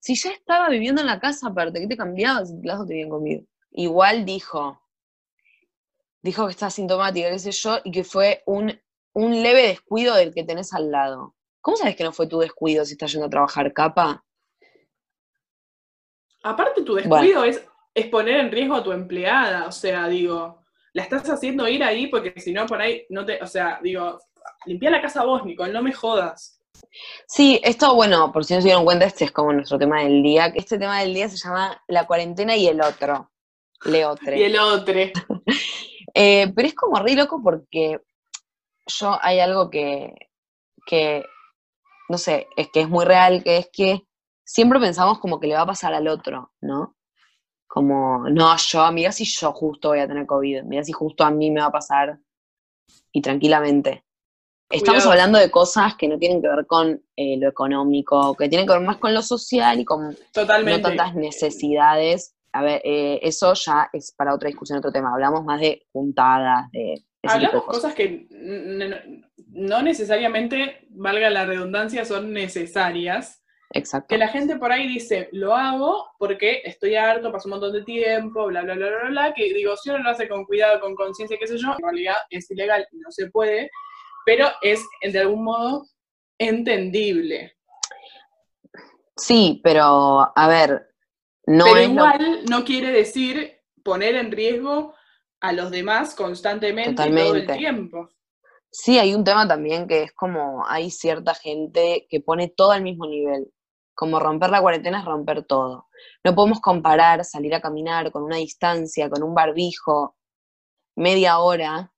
Si 0.00 0.14
ya 0.14 0.30
estaba 0.30 0.70
viviendo 0.70 1.02
en 1.02 1.06
la 1.06 1.20
casa, 1.20 1.48
aparte, 1.48 1.80
¿qué 1.80 1.86
te 1.86 1.96
cambiabas 1.96 2.48
si 2.48 2.56
las 2.62 2.78
dos 2.78 2.88
te 2.88 2.94
habían 2.94 3.10
comido? 3.10 3.44
Igual 3.72 4.24
dijo, 4.24 4.80
dijo 6.26 6.46
que 6.46 6.50
está 6.50 6.66
asintomática, 6.66 7.30
qué 7.30 7.38
sé 7.38 7.52
yo, 7.52 7.78
y 7.84 7.90
que 7.90 8.04
fue 8.04 8.42
un, 8.46 8.78
un 9.14 9.42
leve 9.42 9.68
descuido 9.68 10.14
del 10.14 10.34
que 10.34 10.44
tenés 10.44 10.74
al 10.74 10.90
lado. 10.90 11.34
¿Cómo 11.60 11.76
sabes 11.76 11.96
que 11.96 12.04
no 12.04 12.12
fue 12.12 12.26
tu 12.26 12.38
descuido 12.38 12.84
si 12.84 12.92
estás 12.92 13.12
yendo 13.12 13.26
a 13.26 13.30
trabajar 13.30 13.72
capa? 13.72 14.24
Aparte, 16.42 16.82
tu 16.82 16.94
descuido 16.94 17.44
es, 17.44 17.64
es 17.94 18.06
poner 18.06 18.40
en 18.40 18.52
riesgo 18.52 18.74
a 18.74 18.84
tu 18.84 18.92
empleada. 18.92 19.66
O 19.66 19.72
sea, 19.72 20.06
digo, 20.06 20.62
la 20.92 21.02
estás 21.02 21.28
haciendo 21.28 21.66
ir 21.66 21.82
ahí 21.82 22.06
porque 22.08 22.38
si 22.40 22.52
no, 22.52 22.66
por 22.66 22.80
ahí 22.80 23.04
no 23.08 23.24
te. 23.24 23.42
O 23.42 23.46
sea, 23.46 23.80
digo, 23.82 24.20
limpia 24.64 24.90
la 24.90 25.02
casa 25.02 25.24
vos, 25.24 25.44
Nicole, 25.44 25.72
no 25.72 25.82
me 25.82 25.92
jodas. 25.92 26.60
Sí, 27.26 27.60
esto, 27.64 27.94
bueno, 27.94 28.32
por 28.32 28.44
si 28.44 28.54
no 28.54 28.60
se 28.60 28.68
dieron 28.68 28.84
cuenta, 28.84 29.06
este 29.06 29.24
es 29.24 29.32
como 29.32 29.52
nuestro 29.52 29.78
tema 29.78 30.02
del 30.02 30.22
día. 30.22 30.52
Este 30.54 30.78
tema 30.78 31.00
del 31.00 31.14
día 31.14 31.28
se 31.28 31.36
llama 31.36 31.82
la 31.88 32.06
cuarentena 32.06 32.54
y 32.56 32.66
el 32.68 32.80
otro. 32.80 33.30
Leotre. 33.84 34.38
Y 34.38 34.44
el 34.44 34.58
otro. 34.58 34.94
Eh, 36.18 36.50
pero 36.56 36.66
es 36.66 36.74
como 36.74 36.98
re 36.98 37.14
loco 37.14 37.42
porque 37.42 38.00
yo 38.86 39.18
hay 39.20 39.38
algo 39.38 39.68
que, 39.68 40.14
que, 40.86 41.26
no 42.08 42.16
sé, 42.16 42.48
es 42.56 42.70
que 42.70 42.80
es 42.80 42.88
muy 42.88 43.04
real, 43.04 43.44
que 43.44 43.58
es 43.58 43.68
que 43.70 44.06
siempre 44.42 44.80
pensamos 44.80 45.18
como 45.18 45.38
que 45.38 45.46
le 45.46 45.56
va 45.56 45.60
a 45.60 45.66
pasar 45.66 45.92
al 45.92 46.08
otro, 46.08 46.52
¿no? 46.62 46.96
Como, 47.66 48.30
no, 48.30 48.56
yo, 48.56 48.90
mira 48.92 49.12
si 49.12 49.26
yo 49.26 49.52
justo 49.52 49.88
voy 49.88 49.98
a 49.98 50.08
tener 50.08 50.24
COVID, 50.24 50.62
mira 50.62 50.82
si 50.84 50.92
justo 50.92 51.22
a 51.22 51.30
mí 51.30 51.50
me 51.50 51.60
va 51.60 51.66
a 51.66 51.72
pasar 51.72 52.18
y 53.12 53.20
tranquilamente. 53.20 54.06
Estamos 54.70 55.02
Cuidado. 55.02 55.10
hablando 55.10 55.38
de 55.38 55.50
cosas 55.50 55.96
que 55.96 56.08
no 56.08 56.18
tienen 56.18 56.40
que 56.40 56.48
ver 56.48 56.66
con 56.66 57.04
eh, 57.14 57.36
lo 57.36 57.46
económico, 57.46 58.34
que 58.34 58.48
tienen 58.48 58.66
que 58.66 58.72
ver 58.72 58.82
más 58.82 58.96
con 58.96 59.12
lo 59.12 59.20
social 59.20 59.80
y 59.80 59.84
con 59.84 60.16
no 60.34 60.80
tantas 60.80 61.14
necesidades. 61.14 62.35
A 62.56 62.62
ver, 62.62 62.80
eh, 62.84 63.20
eso 63.22 63.52
ya 63.52 63.90
es 63.92 64.14
para 64.16 64.34
otra 64.34 64.48
discusión, 64.48 64.78
otro 64.78 64.90
tema. 64.90 65.12
Hablamos 65.12 65.44
más 65.44 65.60
de 65.60 65.86
juntadas, 65.92 66.70
de 66.72 67.04
Hablamos 67.22 67.64
cosas. 67.64 67.82
cosas 67.82 67.94
que 67.94 68.26
no 69.48 69.82
necesariamente, 69.82 70.86
valga 70.88 71.28
la 71.28 71.44
redundancia, 71.44 72.06
son 72.06 72.32
necesarias. 72.32 73.42
Exacto. 73.74 74.06
Que 74.08 74.16
la 74.16 74.28
gente 74.28 74.56
por 74.56 74.72
ahí 74.72 74.88
dice, 74.88 75.28
lo 75.32 75.54
hago 75.54 76.06
porque 76.18 76.62
estoy 76.64 76.94
harto, 76.94 77.30
pasó 77.30 77.48
un 77.48 77.58
montón 77.58 77.74
de 77.74 77.82
tiempo, 77.82 78.46
bla, 78.46 78.62
bla, 78.62 78.74
bla, 78.74 78.88
bla, 78.88 79.10
bla, 79.10 79.34
que 79.34 79.52
digo, 79.52 79.76
si 79.76 79.90
uno 79.90 79.98
lo 79.98 80.10
hace 80.10 80.26
con 80.26 80.46
cuidado, 80.46 80.80
con 80.80 80.94
conciencia, 80.94 81.36
qué 81.38 81.46
sé 81.46 81.58
yo, 81.58 81.72
en 81.72 81.84
realidad 81.84 82.16
es 82.30 82.50
ilegal 82.50 82.86
no 82.92 83.10
se 83.10 83.28
puede, 83.30 83.70
pero 84.24 84.48
es 84.62 84.82
de 85.02 85.18
algún 85.18 85.44
modo 85.44 85.84
entendible. 86.38 87.54
Sí, 89.16 89.60
pero 89.62 90.32
a 90.34 90.48
ver, 90.48 90.86
no 91.46 91.64
pero 91.64 91.76
lo- 91.76 91.82
igual 91.82 92.40
no 92.48 92.64
quiere 92.64 92.90
decir 92.90 93.60
poner 93.82 94.16
en 94.16 94.32
riesgo 94.32 94.94
a 95.40 95.52
los 95.52 95.70
demás 95.70 96.14
constantemente 96.14 96.90
y 96.90 96.94
todo 96.94 97.04
el 97.06 97.14
Totalmente. 97.46 97.56
tiempo. 97.56 98.08
Sí, 98.70 98.98
hay 98.98 99.14
un 99.14 99.24
tema 99.24 99.46
también 99.48 99.86
que 99.86 100.02
es 100.04 100.12
como 100.12 100.66
hay 100.66 100.90
cierta 100.90 101.34
gente 101.34 102.06
que 102.10 102.20
pone 102.20 102.48
todo 102.48 102.72
al 102.72 102.82
mismo 102.82 103.06
nivel. 103.06 103.50
Como 103.94 104.18
romper 104.18 104.50
la 104.50 104.60
cuarentena 104.60 104.98
es 104.98 105.04
romper 105.06 105.44
todo. 105.44 105.88
No 106.24 106.34
podemos 106.34 106.60
comparar 106.60 107.24
salir 107.24 107.54
a 107.54 107.62
caminar 107.62 108.10
con 108.10 108.22
una 108.24 108.36
distancia, 108.36 109.08
con 109.08 109.22
un 109.22 109.34
barbijo, 109.34 110.16
media 110.96 111.38
hora, 111.38 111.92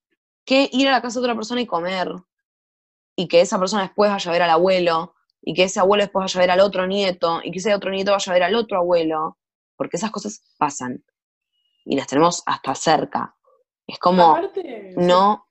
que 0.44 0.68
ir 0.72 0.86
a 0.88 0.92
la 0.92 1.02
casa 1.02 1.18
de 1.18 1.24
otra 1.24 1.34
persona 1.34 1.60
y 1.60 1.66
comer. 1.66 2.12
Y 3.16 3.26
que 3.26 3.40
esa 3.40 3.58
persona 3.58 3.82
después 3.82 4.10
vaya 4.10 4.30
a 4.30 4.32
ver 4.32 4.42
al 4.42 4.50
abuelo, 4.50 5.14
y 5.42 5.54
que 5.54 5.64
ese 5.64 5.80
abuelo 5.80 6.04
después 6.04 6.24
vaya 6.24 6.38
a 6.38 6.42
ver 6.42 6.50
al 6.50 6.60
otro 6.60 6.86
nieto, 6.86 7.40
y 7.42 7.50
que 7.50 7.58
ese 7.58 7.74
otro 7.74 7.90
nieto 7.90 8.12
vaya 8.12 8.30
a 8.30 8.34
ver 8.34 8.42
al 8.42 8.54
otro 8.54 8.78
abuelo. 8.78 9.38
Porque 9.76 9.96
esas 9.96 10.10
cosas 10.10 10.42
pasan. 10.58 11.04
Y 11.84 11.96
las 11.96 12.08
tenemos 12.08 12.42
hasta 12.46 12.74
cerca. 12.74 13.36
Es 13.86 13.98
como 13.98 14.30
Aparte, 14.30 14.94
no, 14.96 15.46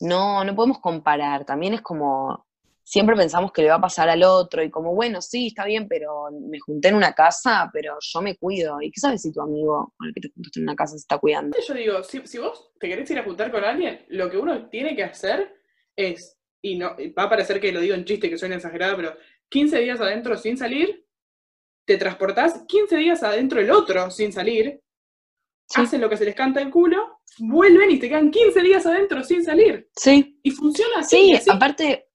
no, 0.00 0.44
no 0.44 0.54
podemos 0.54 0.78
comparar. 0.80 1.44
También 1.44 1.74
es 1.74 1.82
como, 1.82 2.46
siempre 2.84 3.16
pensamos 3.16 3.52
que 3.52 3.62
le 3.62 3.68
va 3.68 3.76
a 3.76 3.80
pasar 3.80 4.08
al 4.08 4.22
otro 4.22 4.62
y 4.62 4.70
como, 4.70 4.94
bueno, 4.94 5.20
sí, 5.20 5.48
está 5.48 5.64
bien, 5.64 5.88
pero 5.88 6.28
me 6.30 6.58
junté 6.60 6.88
en 6.88 6.96
una 6.96 7.12
casa, 7.12 7.70
pero 7.72 7.96
yo 8.00 8.20
me 8.20 8.36
cuido. 8.36 8.80
¿Y 8.80 8.90
qué 8.90 9.00
sabes 9.00 9.22
si 9.22 9.32
tu 9.32 9.40
amigo 9.40 9.92
con 9.96 10.08
el 10.08 10.14
que 10.14 10.20
te 10.20 10.30
juntaste 10.32 10.60
en 10.60 10.64
una 10.64 10.76
casa 10.76 10.92
se 10.92 10.98
está 10.98 11.18
cuidando? 11.18 11.56
Yo 11.66 11.74
digo, 11.74 12.02
si, 12.02 12.26
si 12.26 12.38
vos 12.38 12.72
te 12.78 12.88
querés 12.88 13.10
ir 13.10 13.18
a 13.18 13.24
juntar 13.24 13.50
con 13.50 13.64
alguien, 13.64 14.04
lo 14.08 14.30
que 14.30 14.38
uno 14.38 14.68
tiene 14.68 14.96
que 14.96 15.04
hacer 15.04 15.54
es, 15.96 16.38
y 16.62 16.76
no 16.76 16.96
va 17.18 17.24
a 17.24 17.28
parecer 17.28 17.60
que 17.60 17.72
lo 17.72 17.80
digo 17.80 17.94
en 17.94 18.04
chiste, 18.04 18.30
que 18.30 18.38
suena 18.38 18.54
exagerado, 18.56 18.96
pero 18.96 19.14
15 19.48 19.80
días 19.80 20.00
adentro 20.00 20.36
sin 20.38 20.56
salir, 20.56 21.04
te 21.84 21.96
transportás 21.96 22.64
15 22.68 22.96
días 22.96 23.22
adentro 23.22 23.60
el 23.60 23.70
otro 23.70 24.10
sin 24.10 24.32
salir, 24.32 24.80
Sí. 25.68 25.80
hacen 25.80 26.00
lo 26.02 26.08
que 26.10 26.16
se 26.18 26.24
les 26.26 26.34
canta 26.34 26.60
el 26.60 26.70
culo, 26.70 27.20
vuelven 27.38 27.90
y 27.90 27.98
te 27.98 28.08
quedan 28.08 28.30
15 28.30 28.60
días 28.60 28.84
adentro 28.84 29.24
sin 29.24 29.42
salir. 29.44 29.88
Sí, 29.96 30.38
Y 30.42 30.50
funciona 30.50 30.98
así. 31.00 31.16
sí, 31.16 31.34
así. 31.34 31.50
aparte, 31.50 32.08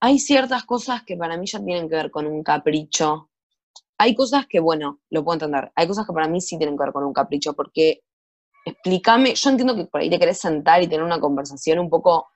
hay 0.00 0.18
ciertas 0.18 0.64
cosas 0.64 1.02
que 1.02 1.16
para 1.16 1.36
mí 1.38 1.46
ya 1.46 1.64
tienen 1.64 1.88
que 1.88 1.96
ver 1.96 2.10
con 2.10 2.26
un 2.26 2.42
capricho. 2.42 3.30
Hay 3.96 4.14
cosas 4.14 4.46
que, 4.46 4.60
bueno, 4.60 5.00
lo 5.10 5.24
puedo 5.24 5.34
entender. 5.36 5.72
Hay 5.74 5.86
cosas 5.86 6.06
que 6.06 6.12
para 6.12 6.28
mí 6.28 6.40
sí 6.42 6.58
tienen 6.58 6.76
que 6.76 6.84
ver 6.84 6.92
con 6.92 7.04
un 7.04 7.12
capricho, 7.14 7.54
porque 7.54 8.02
explícame, 8.66 9.34
yo 9.34 9.50
entiendo 9.50 9.74
que 9.76 9.86
por 9.86 10.00
ahí 10.02 10.10
te 10.10 10.18
querés 10.18 10.38
sentar 10.38 10.82
y 10.82 10.86
tener 10.86 11.04
una 11.04 11.20
conversación 11.20 11.78
un 11.78 11.88
poco 11.88 12.28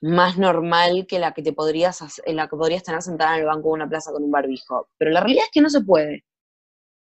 más 0.00 0.38
normal 0.38 1.06
que 1.08 1.18
la 1.18 1.32
que 1.32 1.42
te 1.42 1.52
podrías 1.52 2.00
la 2.26 2.48
que 2.48 2.56
podrías 2.56 2.82
tener 2.82 3.02
sentada 3.02 3.34
en 3.34 3.40
el 3.40 3.46
banco 3.46 3.68
de 3.68 3.74
una 3.74 3.88
plaza 3.88 4.12
con 4.12 4.22
un 4.24 4.30
barbijo. 4.30 4.88
Pero 4.98 5.10
la 5.10 5.20
realidad 5.20 5.44
es 5.44 5.50
que 5.52 5.60
no 5.60 5.70
se 5.70 5.80
puede. 5.82 6.24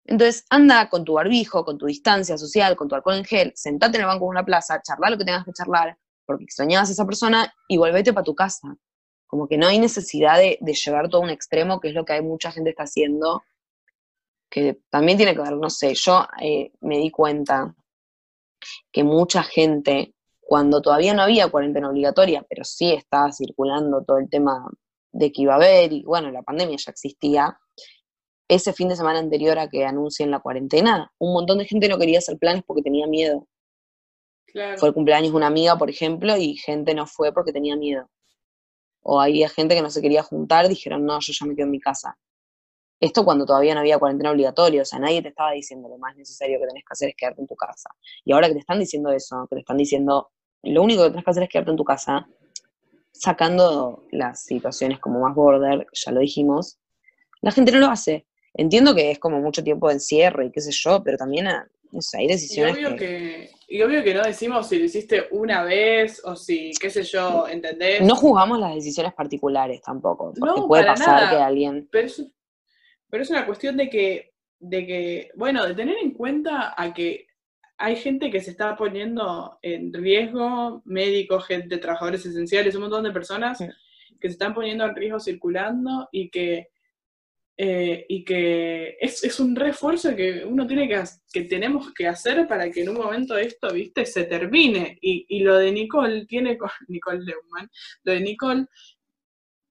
Entonces, 0.04 0.44
anda 0.48 0.88
con 0.88 1.04
tu 1.04 1.14
barbijo, 1.14 1.64
con 1.64 1.76
tu 1.76 1.86
distancia 1.86 2.38
social, 2.38 2.76
con 2.76 2.88
tu 2.88 2.94
alcohol 2.94 3.16
en 3.16 3.24
gel, 3.24 3.52
sentate 3.54 3.98
en 3.98 4.02
el 4.02 4.06
banco 4.08 4.24
de 4.24 4.30
una 4.30 4.44
plaza, 4.44 4.80
charla 4.82 5.10
lo 5.10 5.18
que 5.18 5.24
tengas 5.24 5.44
que 5.44 5.52
charlar, 5.52 5.98
porque 6.24 6.44
extrañabas 6.44 6.88
a 6.88 6.92
esa 6.92 7.04
persona 7.04 7.52
y 7.68 7.76
volvete 7.76 8.14
para 8.14 8.24
tu 8.24 8.34
casa. 8.34 8.74
Como 9.26 9.46
que 9.46 9.58
no 9.58 9.66
hay 9.66 9.78
necesidad 9.78 10.38
de, 10.38 10.56
de 10.62 10.72
llevar 10.72 11.10
todo 11.10 11.20
a 11.20 11.24
un 11.24 11.30
extremo, 11.30 11.78
que 11.78 11.88
es 11.88 11.94
lo 11.94 12.06
que 12.06 12.14
hay 12.14 12.22
mucha 12.22 12.50
gente 12.50 12.70
está 12.70 12.84
haciendo, 12.84 13.42
que 14.50 14.80
también 14.90 15.18
tiene 15.18 15.34
que 15.34 15.42
ver, 15.42 15.56
no 15.56 15.70
sé, 15.70 15.94
yo 15.94 16.26
eh, 16.40 16.72
me 16.80 16.98
di 16.98 17.10
cuenta 17.10 17.74
que 18.90 19.04
mucha 19.04 19.42
gente, 19.42 20.14
cuando 20.48 20.80
todavía 20.80 21.12
no 21.12 21.20
había 21.20 21.50
cuarentena 21.50 21.90
obligatoria, 21.90 22.42
pero 22.48 22.64
sí 22.64 22.90
estaba 22.94 23.30
circulando 23.32 24.02
todo 24.02 24.16
el 24.16 24.30
tema 24.30 24.66
de 25.12 25.30
que 25.30 25.42
iba 25.42 25.52
a 25.52 25.56
haber, 25.56 25.92
y 25.92 26.04
bueno, 26.04 26.30
la 26.30 26.42
pandemia 26.42 26.78
ya 26.78 26.90
existía, 26.90 27.58
ese 28.48 28.72
fin 28.72 28.88
de 28.88 28.96
semana 28.96 29.18
anterior 29.18 29.58
a 29.58 29.68
que 29.68 29.84
anuncien 29.84 30.30
la 30.30 30.40
cuarentena, 30.40 31.12
un 31.18 31.34
montón 31.34 31.58
de 31.58 31.66
gente 31.66 31.86
no 31.86 31.98
quería 31.98 32.16
hacer 32.16 32.38
planes 32.38 32.62
porque 32.66 32.80
tenía 32.80 33.06
miedo. 33.06 33.46
Claro. 34.46 34.78
Fue 34.78 34.88
el 34.88 34.94
cumpleaños 34.94 35.32
de 35.32 35.36
una 35.36 35.48
amiga, 35.48 35.76
por 35.76 35.90
ejemplo, 35.90 36.34
y 36.38 36.56
gente 36.56 36.94
no 36.94 37.06
fue 37.06 37.30
porque 37.34 37.52
tenía 37.52 37.76
miedo. 37.76 38.08
O 39.02 39.20
había 39.20 39.50
gente 39.50 39.74
que 39.74 39.82
no 39.82 39.90
se 39.90 40.00
quería 40.00 40.22
juntar, 40.22 40.66
dijeron, 40.66 41.04
no, 41.04 41.18
yo 41.20 41.34
ya 41.38 41.44
me 41.44 41.54
quedo 41.56 41.66
en 41.66 41.72
mi 41.72 41.80
casa. 41.80 42.16
Esto 43.00 43.22
cuando 43.22 43.44
todavía 43.44 43.74
no 43.74 43.80
había 43.80 43.98
cuarentena 43.98 44.30
obligatoria, 44.30 44.80
o 44.80 44.86
sea, 44.86 44.98
nadie 44.98 45.20
te 45.20 45.28
estaba 45.28 45.52
diciendo 45.52 45.90
lo 45.90 45.98
más 45.98 46.16
necesario 46.16 46.58
que 46.58 46.68
tenés 46.68 46.84
que 46.84 46.92
hacer 46.92 47.08
es 47.10 47.16
quedarte 47.16 47.42
en 47.42 47.46
tu 47.46 47.54
casa. 47.54 47.90
Y 48.24 48.32
ahora 48.32 48.48
que 48.48 48.54
te 48.54 48.60
están 48.60 48.78
diciendo 48.78 49.12
eso, 49.12 49.46
que 49.50 49.56
te 49.56 49.60
están 49.60 49.76
diciendo, 49.76 50.30
lo 50.62 50.82
único 50.82 51.04
que 51.04 51.10
tenés 51.10 51.24
que 51.24 51.30
hacer 51.30 51.42
es 51.44 51.48
quedarte 51.48 51.70
en 51.70 51.76
tu 51.76 51.84
casa, 51.84 52.26
sacando 53.12 54.04
las 54.10 54.44
situaciones 54.44 54.98
como 55.00 55.20
más 55.20 55.34
border, 55.34 55.86
ya 55.92 56.12
lo 56.12 56.20
dijimos, 56.20 56.78
la 57.40 57.50
gente 57.50 57.72
no 57.72 57.78
lo 57.78 57.86
hace. 57.88 58.26
Entiendo 58.54 58.94
que 58.94 59.10
es 59.10 59.18
como 59.18 59.40
mucho 59.40 59.62
tiempo 59.62 59.88
de 59.88 59.94
encierro 59.94 60.44
y 60.44 60.50
qué 60.50 60.60
sé 60.60 60.70
yo, 60.72 61.02
pero 61.04 61.16
también, 61.16 61.46
ah, 61.48 61.68
no 61.92 62.00
sé, 62.00 62.18
hay 62.18 62.24
Y 62.24 62.28
decisiones 62.28 62.76
obvio, 62.76 62.90
que... 62.90 62.96
que, 62.96 63.50
y 63.68 63.82
obvio 63.82 64.02
que 64.02 64.14
no 64.14 64.22
decimos 64.22 64.68
si 64.68 64.78
lo 64.78 64.84
hiciste 64.84 65.28
una 65.30 65.62
vez 65.64 66.20
o 66.24 66.34
si, 66.34 66.72
qué 66.80 66.90
sé 66.90 67.02
yo, 67.02 67.46
¿entendés? 67.48 68.00
No 68.02 68.16
juzgamos 68.16 68.58
las 68.58 68.74
decisiones 68.74 69.14
particulares 69.14 69.80
tampoco, 69.82 70.32
porque 70.38 70.60
No, 70.60 70.66
puede 70.66 70.86
pasar 70.86 71.22
nada. 71.22 71.30
que 71.30 71.36
alguien... 71.36 71.88
Pero 71.90 72.06
es, 72.06 72.26
pero 73.08 73.22
es 73.22 73.30
una 73.30 73.46
cuestión 73.46 73.76
de 73.76 73.88
que, 73.88 74.32
de 74.58 74.86
que, 74.86 75.30
bueno, 75.36 75.66
de 75.66 75.74
tener 75.74 75.96
en 76.02 76.12
cuenta 76.12 76.74
a 76.76 76.92
que 76.92 77.26
hay 77.78 77.96
gente 77.96 78.30
que 78.30 78.40
se 78.40 78.50
está 78.50 78.76
poniendo 78.76 79.58
en 79.62 79.92
riesgo, 79.92 80.82
médicos, 80.84 81.46
gente, 81.46 81.78
trabajadores 81.78 82.26
esenciales, 82.26 82.74
un 82.74 82.82
montón 82.82 83.04
de 83.04 83.12
personas 83.12 83.58
que 83.58 84.28
se 84.28 84.32
están 84.32 84.52
poniendo 84.52 84.84
en 84.84 84.96
riesgo 84.96 85.20
circulando 85.20 86.08
y 86.10 86.28
que 86.28 86.68
eh, 87.60 88.06
y 88.08 88.24
que 88.24 88.96
es, 89.00 89.24
es, 89.24 89.40
un 89.40 89.56
refuerzo 89.56 90.14
que 90.14 90.44
uno 90.44 90.64
tiene 90.64 90.88
que, 90.88 91.02
que 91.32 91.42
tenemos 91.42 91.92
que 91.92 92.06
hacer 92.06 92.46
para 92.46 92.70
que 92.70 92.82
en 92.82 92.90
un 92.90 92.98
momento 92.98 93.36
esto, 93.36 93.72
viste, 93.72 94.06
se 94.06 94.24
termine. 94.24 94.96
Y, 95.00 95.26
y 95.28 95.40
lo 95.40 95.56
de 95.56 95.72
Nicole 95.72 96.26
tiene 96.26 96.56
con 96.56 96.70
Nicole 96.86 97.24
Leumann, 97.24 97.68
lo 98.04 98.12
de 98.12 98.20
Nicole 98.20 98.66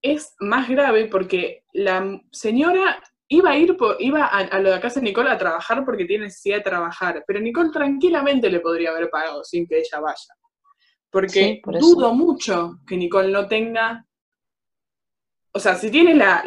es 0.01 0.35
más 0.39 0.67
grave 0.69 1.05
porque 1.05 1.63
la 1.71 2.21
señora 2.31 3.01
iba 3.29 3.51
a 3.51 3.57
ir, 3.57 3.75
iba 3.99 4.25
a, 4.25 4.59
lo 4.59 4.71
de 4.71 4.79
casa 4.79 4.99
de 4.99 5.05
Nicole 5.05 5.29
a 5.29 5.37
trabajar 5.37 5.83
porque 5.85 6.05
tiene 6.05 6.25
necesidad 6.25 6.57
de 6.57 6.63
trabajar, 6.63 7.23
pero 7.27 7.39
Nicole 7.39 7.71
tranquilamente 7.71 8.49
le 8.49 8.59
podría 8.59 8.91
haber 8.91 9.09
pagado 9.09 9.43
sin 9.43 9.67
que 9.67 9.79
ella 9.79 9.99
vaya. 9.99 10.33
Porque 11.09 11.61
dudo 11.79 12.13
mucho 12.13 12.79
que 12.85 12.97
Nicole 12.97 13.31
no 13.31 13.47
tenga 13.47 14.07
o 15.57 15.59
sea, 15.59 15.73
si 15.73 15.89
tiene 15.89 16.13
la, 16.13 16.43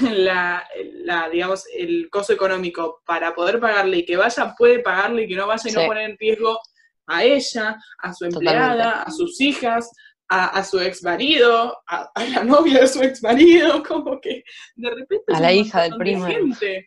la, 0.00 1.28
digamos, 1.30 1.64
el 1.72 2.08
costo 2.10 2.32
económico 2.32 3.02
para 3.06 3.32
poder 3.32 3.60
pagarle 3.60 3.98
y 3.98 4.04
que 4.04 4.16
vaya, 4.16 4.54
puede 4.58 4.80
pagarle 4.80 5.22
y 5.22 5.28
que 5.28 5.36
no 5.36 5.46
vaya 5.46 5.70
y 5.70 5.72
no 5.72 5.86
poner 5.86 6.10
en 6.10 6.18
riesgo 6.18 6.58
a 7.06 7.22
ella, 7.22 7.78
a 7.98 8.12
su 8.12 8.24
empleada, 8.24 9.02
a 9.02 9.10
sus 9.12 9.40
hijas, 9.40 9.90
a, 10.28 10.62
su 10.62 10.78
ex 10.80 11.02
marido, 11.02 11.76
a, 11.86 12.10
la 12.16 12.44
novia 12.44 12.80
de 12.80 12.86
su 12.86 13.02
ex 13.02 13.22
marido, 13.22 13.82
como 13.88 14.20
que 14.20 14.44
de 14.76 14.90
repente... 14.90 15.34
A 15.34 15.40
la 15.40 15.52
hija 15.52 15.82
del 15.82 15.96
primo. 15.96 16.26
gente. 16.26 16.86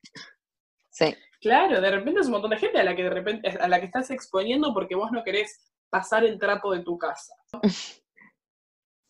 Sí. 0.89 1.15
Claro, 1.41 1.81
de 1.81 1.91
repente 1.91 2.19
es 2.19 2.27
un 2.27 2.33
montón 2.33 2.51
de 2.51 2.57
gente 2.57 2.79
a 2.79 2.83
la 2.83 2.95
que 2.95 3.03
de 3.03 3.09
repente, 3.09 3.49
a 3.49 3.67
la 3.67 3.79
que 3.79 3.87
estás 3.87 4.11
exponiendo 4.11 4.73
porque 4.73 4.95
vos 4.95 5.11
no 5.11 5.23
querés 5.23 5.59
pasar 5.89 6.23
el 6.23 6.37
trapo 6.37 6.71
de 6.73 6.83
tu 6.83 6.97
casa. 6.97 7.35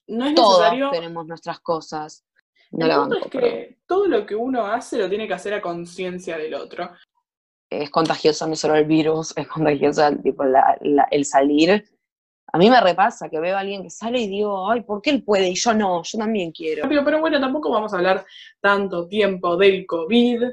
No 0.08 0.26
es 0.26 0.34
necesario. 0.34 0.88
Todos 0.88 1.00
tenemos 1.00 1.26
nuestras 1.26 1.60
cosas. 1.62 2.26
No 2.72 2.86
el 2.86 2.96
punto 2.96 3.18
es 3.18 3.32
que 3.32 3.78
todo 3.86 4.08
lo 4.08 4.26
que 4.26 4.36
uno 4.36 4.66
hace 4.66 4.98
lo 4.98 5.08
tiene 5.08 5.26
que 5.26 5.36
hacer 5.36 5.54
a 5.54 5.62
conciencia 5.62 6.38
del 6.38 6.54
otro. 6.54 6.90
Es 7.70 7.90
contagioso 7.90 8.46
no 8.46 8.56
solo 8.58 8.76
el 8.76 8.86
virus, 8.86 9.34
es 9.38 9.48
contagioso 9.48 10.02
tipo, 10.22 10.44
el 11.12 11.24
salir. 11.24 11.86
A 12.54 12.58
mí 12.58 12.70
me 12.70 12.82
repasa 12.82 13.30
que 13.30 13.40
veo 13.40 13.56
a 13.56 13.62
alguien 13.62 13.84
que 13.84 13.90
sale 13.90 14.20
y 14.20 14.28
digo, 14.28 14.70
ay, 14.70 14.82
¿por 14.82 15.02
qué 15.02 15.12
él 15.12 15.24
puede 15.24 15.50
y 15.50 15.56
yo 15.56 15.74
no? 15.74 16.04
Yo 16.04 16.18
también 16.18 16.52
quiero. 16.52 16.88
Pero, 16.88 17.20
bueno, 17.20 17.40
tampoco 17.40 17.72
vamos 17.72 17.94
a 17.94 17.98
hablar 17.98 18.26
tanto 18.60 19.08
tiempo 19.08 19.56
del 19.56 19.86
COVID. 19.86 20.44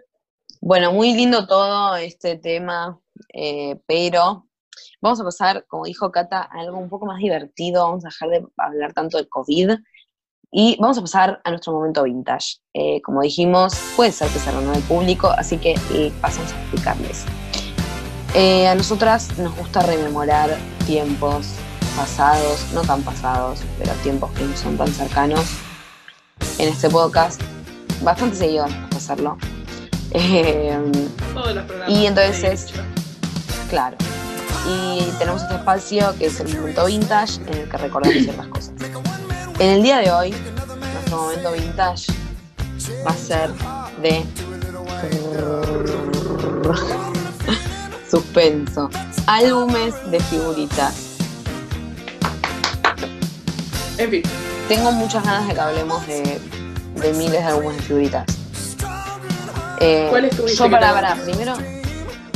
Bueno, 0.60 0.92
muy 0.92 1.14
lindo 1.14 1.46
todo 1.46 1.96
este 1.96 2.36
tema, 2.36 3.00
eh, 3.34 3.80
pero 3.86 4.46
vamos 5.00 5.20
a 5.20 5.24
pasar, 5.24 5.66
como 5.66 5.84
dijo 5.84 6.12
Cata, 6.12 6.42
a 6.42 6.60
algo 6.60 6.78
un 6.78 6.88
poco 6.88 7.06
más 7.06 7.18
divertido. 7.18 7.84
Vamos 7.84 8.04
a 8.04 8.08
dejar 8.08 8.28
de 8.28 8.46
hablar 8.56 8.92
tanto 8.92 9.16
del 9.16 9.28
COVID 9.28 9.70
y 10.50 10.76
vamos 10.80 10.98
a 10.98 11.02
pasar 11.02 11.40
a 11.44 11.50
nuestro 11.50 11.72
momento 11.72 12.04
vintage. 12.04 12.58
Eh, 12.72 13.02
como 13.02 13.20
dijimos, 13.22 13.74
puede 13.96 14.12
ser 14.12 14.28
que 14.28 14.38
se 14.38 14.50
renueve 14.50 14.78
el 14.78 14.84
público, 14.84 15.28
así 15.30 15.58
que 15.58 15.74
eh, 15.92 16.12
pasamos 16.20 16.52
a 16.52 16.60
explicarles. 16.60 17.24
Eh, 18.34 18.66
a 18.66 18.74
nosotras 18.74 19.38
nos 19.38 19.56
gusta 19.56 19.80
rememorar 19.82 20.50
tiempos 20.86 21.54
pasados, 21.98 22.64
no 22.72 22.82
tan 22.82 23.02
pasados, 23.02 23.60
pero 23.76 23.92
tiempos 24.04 24.30
que 24.32 24.44
no 24.44 24.56
son 24.56 24.76
tan 24.76 24.88
cercanos. 24.88 25.44
En 26.58 26.68
este 26.68 26.88
podcast, 26.88 27.40
bastante 28.02 28.36
seguido 28.36 28.66
vamos 28.66 28.94
a 28.94 28.96
hacerlo. 28.96 29.36
Todos 31.34 31.54
los 31.54 31.64
programas. 31.64 31.90
Y 31.90 32.06
entonces 32.06 32.44
es, 32.44 32.66
claro. 33.68 33.96
Y 34.68 35.02
tenemos 35.18 35.42
este 35.42 35.56
espacio 35.56 36.14
que 36.18 36.26
es 36.26 36.38
el 36.40 36.56
momento 36.56 36.86
vintage 36.86 37.40
en 37.48 37.54
el 37.54 37.68
que 37.68 37.76
recordamos 37.76 38.22
ciertas 38.22 38.46
cosas. 38.46 38.72
En 39.58 39.70
el 39.70 39.82
día 39.82 39.98
de 39.98 40.12
hoy, 40.12 40.30
nuestro 40.92 41.16
momento 41.16 41.52
vintage 41.52 42.12
va 43.04 43.10
a 43.10 43.16
ser 43.16 43.50
de 44.02 44.24
suspenso. 48.10 48.88
Álbumes 49.26 49.94
de 50.10 50.20
figuritas. 50.20 51.07
En 53.98 54.10
fin. 54.10 54.22
Tengo 54.68 54.92
muchas 54.92 55.24
ganas 55.24 55.48
de 55.48 55.54
que 55.54 55.60
hablemos 55.60 56.06
de, 56.06 56.40
miles 57.14 57.32
de 57.32 57.42
álbumes 57.42 57.76
de 57.76 57.82
figuritas. 57.82 58.24
Eh, 59.80 60.06
¿Cuál 60.10 60.24
es 60.26 60.36
tu 60.36 60.46
Yo 60.46 60.70
para, 60.70 60.92
para, 60.92 61.14
primero, 61.16 61.54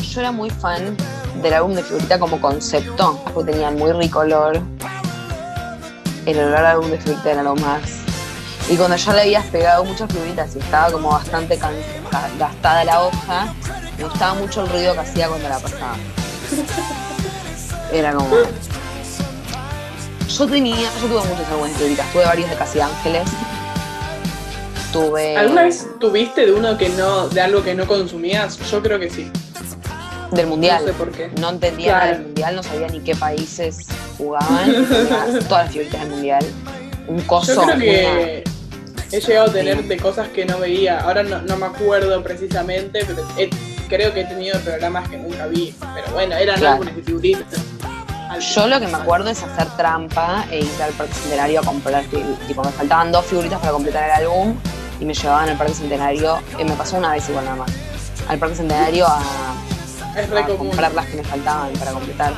yo 0.00 0.20
era 0.20 0.32
muy 0.32 0.50
fan 0.50 0.96
del 1.40 1.54
álbum 1.54 1.74
de 1.74 1.82
figurita 1.82 2.18
como 2.18 2.40
concepto, 2.40 3.22
porque 3.32 3.52
tenían 3.52 3.76
muy 3.76 3.92
rico 3.92 4.20
olor, 4.20 4.60
el 6.26 6.38
olor 6.38 6.64
a 6.64 6.76
de 6.76 6.98
fruta 6.98 7.30
era 7.30 7.42
lo 7.42 7.54
más. 7.56 7.82
Y 8.68 8.76
cuando 8.76 8.96
ya 8.96 9.12
le 9.12 9.22
habías 9.22 9.46
pegado 9.46 9.84
muchas 9.84 10.10
figuritas 10.12 10.54
y 10.54 10.58
estaba 10.60 10.90
como 10.92 11.10
bastante 11.10 11.58
gastada 12.38 12.84
la 12.84 13.02
hoja, 13.02 13.54
me 13.98 14.04
gustaba 14.04 14.34
mucho 14.34 14.62
el 14.62 14.68
ruido 14.70 14.94
que 14.94 15.00
hacía 15.00 15.28
cuando 15.28 15.48
la 15.48 15.58
pasaba. 15.58 15.96
Era 17.92 18.14
como. 18.14 18.28
Yo 20.38 20.46
tenía, 20.46 20.90
yo 21.00 21.08
tuve 21.08 21.28
muchas 21.28 21.38
de 21.50 21.74
figuritas, 21.74 22.10
tuve 22.10 22.24
varios 22.24 22.48
de 22.48 22.56
Casi 22.56 22.80
Ángeles. 22.80 23.24
Tuve. 24.90 25.36
¿Alguna 25.36 25.64
vez 25.64 25.86
tuviste 26.00 26.46
de 26.46 26.52
uno 26.52 26.78
que 26.78 26.88
no, 26.90 27.28
de 27.28 27.40
algo 27.42 27.62
que 27.62 27.74
no 27.74 27.86
consumías? 27.86 28.58
Yo 28.70 28.82
creo 28.82 28.98
que 28.98 29.10
sí. 29.10 29.30
Del 30.30 30.46
mundial. 30.46 30.80
No 30.80 30.88
sé 30.88 30.94
por 30.94 31.12
qué. 31.12 31.30
No 31.38 31.50
entendía 31.50 31.92
nada 31.92 32.06
del 32.12 32.22
mundial, 32.22 32.56
no 32.56 32.62
sabía 32.62 32.88
ni 32.88 33.00
qué 33.00 33.14
países 33.14 33.88
jugaban. 34.16 34.86
todas 35.48 35.64
las 35.66 35.70
figuritas 35.70 36.00
del 36.00 36.10
mundial. 36.10 36.44
Un 37.08 37.20
coso. 37.22 37.54
Yo 37.54 37.62
creo 37.64 37.78
que 37.78 38.44
he 39.12 39.20
llegado 39.20 39.50
a 39.50 39.52
tener 39.52 39.84
de 39.84 39.96
cosas 39.98 40.28
que 40.28 40.46
no 40.46 40.58
veía. 40.58 41.00
Ahora 41.00 41.22
no, 41.24 41.56
me 41.58 41.66
acuerdo 41.66 42.22
precisamente, 42.22 43.04
pero 43.06 43.22
creo 43.88 44.14
que 44.14 44.22
he 44.22 44.24
tenido 44.24 44.58
programas 44.60 45.10
que 45.10 45.18
nunca 45.18 45.46
vi. 45.46 45.74
Pero 45.94 46.10
bueno, 46.12 46.36
eran 46.36 46.58
claro. 46.58 46.74
álbumes 46.76 46.96
de 46.96 47.02
figuritas. 47.02 47.62
Yo 48.40 48.66
lo 48.66 48.80
que 48.80 48.86
me 48.86 48.96
acuerdo 48.96 49.30
es 49.30 49.42
hacer 49.42 49.66
trampa 49.76 50.44
e 50.50 50.60
ir 50.60 50.82
al 50.82 50.92
Parque 50.92 51.14
Centenario 51.14 51.60
a 51.60 51.64
comprar, 51.64 52.04
tipo, 52.04 52.62
me 52.62 52.70
faltaban 52.70 53.12
dos 53.12 53.24
figuritas 53.26 53.60
para 53.60 53.72
completar 53.72 54.04
el 54.04 54.26
álbum 54.26 54.56
y 55.00 55.04
me 55.04 55.14
llevaban 55.14 55.48
al 55.48 55.56
Parque 55.56 55.74
Centenario, 55.74 56.38
eh, 56.58 56.64
me 56.64 56.72
pasó 56.72 56.96
una 56.96 57.12
vez 57.12 57.28
igual 57.28 57.44
nada 57.44 57.56
más, 57.56 57.70
al 58.28 58.38
Parque 58.38 58.56
Centenario 58.56 59.06
a, 59.06 59.20
comprar 60.58 60.92
las 60.92 61.06
que 61.06 61.16
me 61.16 61.24
faltaban 61.24 61.72
para 61.74 61.92
completar. 61.92 62.32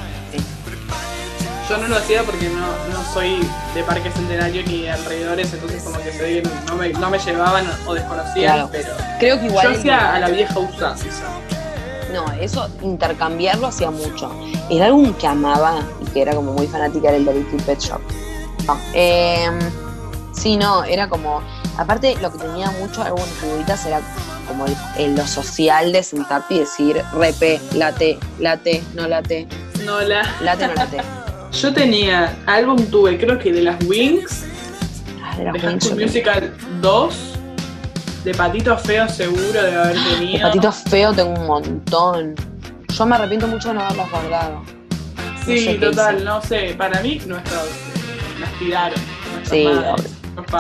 Yo 1.69 1.79
no 1.79 1.89
lo 1.89 1.97
hacía 1.97 2.23
porque 2.23 2.51
no, 2.51 2.67
no 2.93 3.13
soy 3.15 3.41
de 3.75 3.83
Parque 3.85 4.11
Centenario 4.11 4.63
ni 4.67 4.83
de 4.83 4.91
alrededores, 4.91 5.53
entonces 5.55 5.83
como 5.83 5.99
que 5.99 6.13
se 6.13 6.43
no, 6.67 6.77
me, 6.77 6.91
no 6.91 7.09
me 7.09 7.19
llevaban 7.19 7.67
o 7.87 7.95
desconocían, 7.95 8.69
pero 8.71 8.93
creo 9.19 9.41
que 9.41 9.47
igual 9.47 9.73
yo 9.73 9.79
hacía 9.79 10.15
a 10.15 10.21
la 10.21 10.29
vieja 10.29 10.59
usanza. 10.59 11.07
No, 12.15 12.31
eso 12.41 12.69
intercambiarlo 12.81 13.67
hacía 13.67 13.91
mucho. 13.91 14.31
El 14.71 14.83
álbum 14.83 15.13
que 15.15 15.27
amaba 15.27 15.83
y 16.01 16.05
que 16.13 16.23
era 16.23 16.33
como 16.33 16.53
muy 16.53 16.69
fanática 16.69 17.09
era 17.09 17.17
el 17.17 17.25
de 17.25 17.35
Little 17.35 17.61
Pet 17.65 17.81
Shop. 17.81 18.01
No, 18.69 18.79
eh, 18.95 19.51
sí, 20.33 20.57
no, 20.57 20.85
era 20.85 21.09
como. 21.09 21.43
Aparte, 21.77 22.15
lo 22.23 22.31
que 22.31 22.39
tenía 22.39 22.71
mucho 22.71 23.03
álbumes 23.03 23.29
figuritas 23.41 23.85
era 23.85 24.01
como 24.47 24.65
el, 24.97 25.17
lo 25.17 25.27
social 25.27 25.93
de 25.93 26.05
sentarte 26.05 26.55
y 26.55 26.59
decir 26.61 27.03
repe, 27.15 27.61
late, 27.75 28.17
late, 28.39 28.81
no 28.95 29.09
late. 29.09 29.49
No 29.85 30.01
la. 30.01 30.23
Late, 30.41 30.69
no 30.69 30.75
late. 30.75 30.99
Yo 31.51 31.75
tenía 31.75 32.37
álbum 32.47 32.77
tuve, 32.93 33.19
creo 33.19 33.41
que 33.41 33.53
de 33.53 33.63
las 33.63 33.85
Wings. 33.87 34.45
Ah, 35.21 35.37
de 35.37 35.45
las 35.47 35.65
Wings. 35.65 35.91
Musical 35.97 36.55
2. 36.81 37.34
De 38.25 38.33
Patito 38.33 38.79
Feo 38.79 39.07
seguro 39.07 39.63
de 39.63 39.77
haber 39.77 39.97
tenido. 40.03 40.39
De 40.39 40.45
Patito 40.45 40.73
Feo 40.73 41.13
tengo 41.13 41.39
un 41.39 41.47
montón. 41.47 42.35
Yo 42.89 43.07
me 43.07 43.17
arrepiento 43.17 43.47
mucho 43.47 43.69
de 43.69 43.75
no 43.75 43.81
haberlos 43.83 44.11
guardado. 44.11 44.63
Sí, 45.45 45.77
total, 45.79 46.25
no 46.25 46.41
sé. 46.41 46.75
Para 46.79 47.03
mí, 47.03 47.21
nuestros 47.27 47.69
nos 48.41 48.59
tiraron. 48.59 48.99
Sí, 49.43 49.69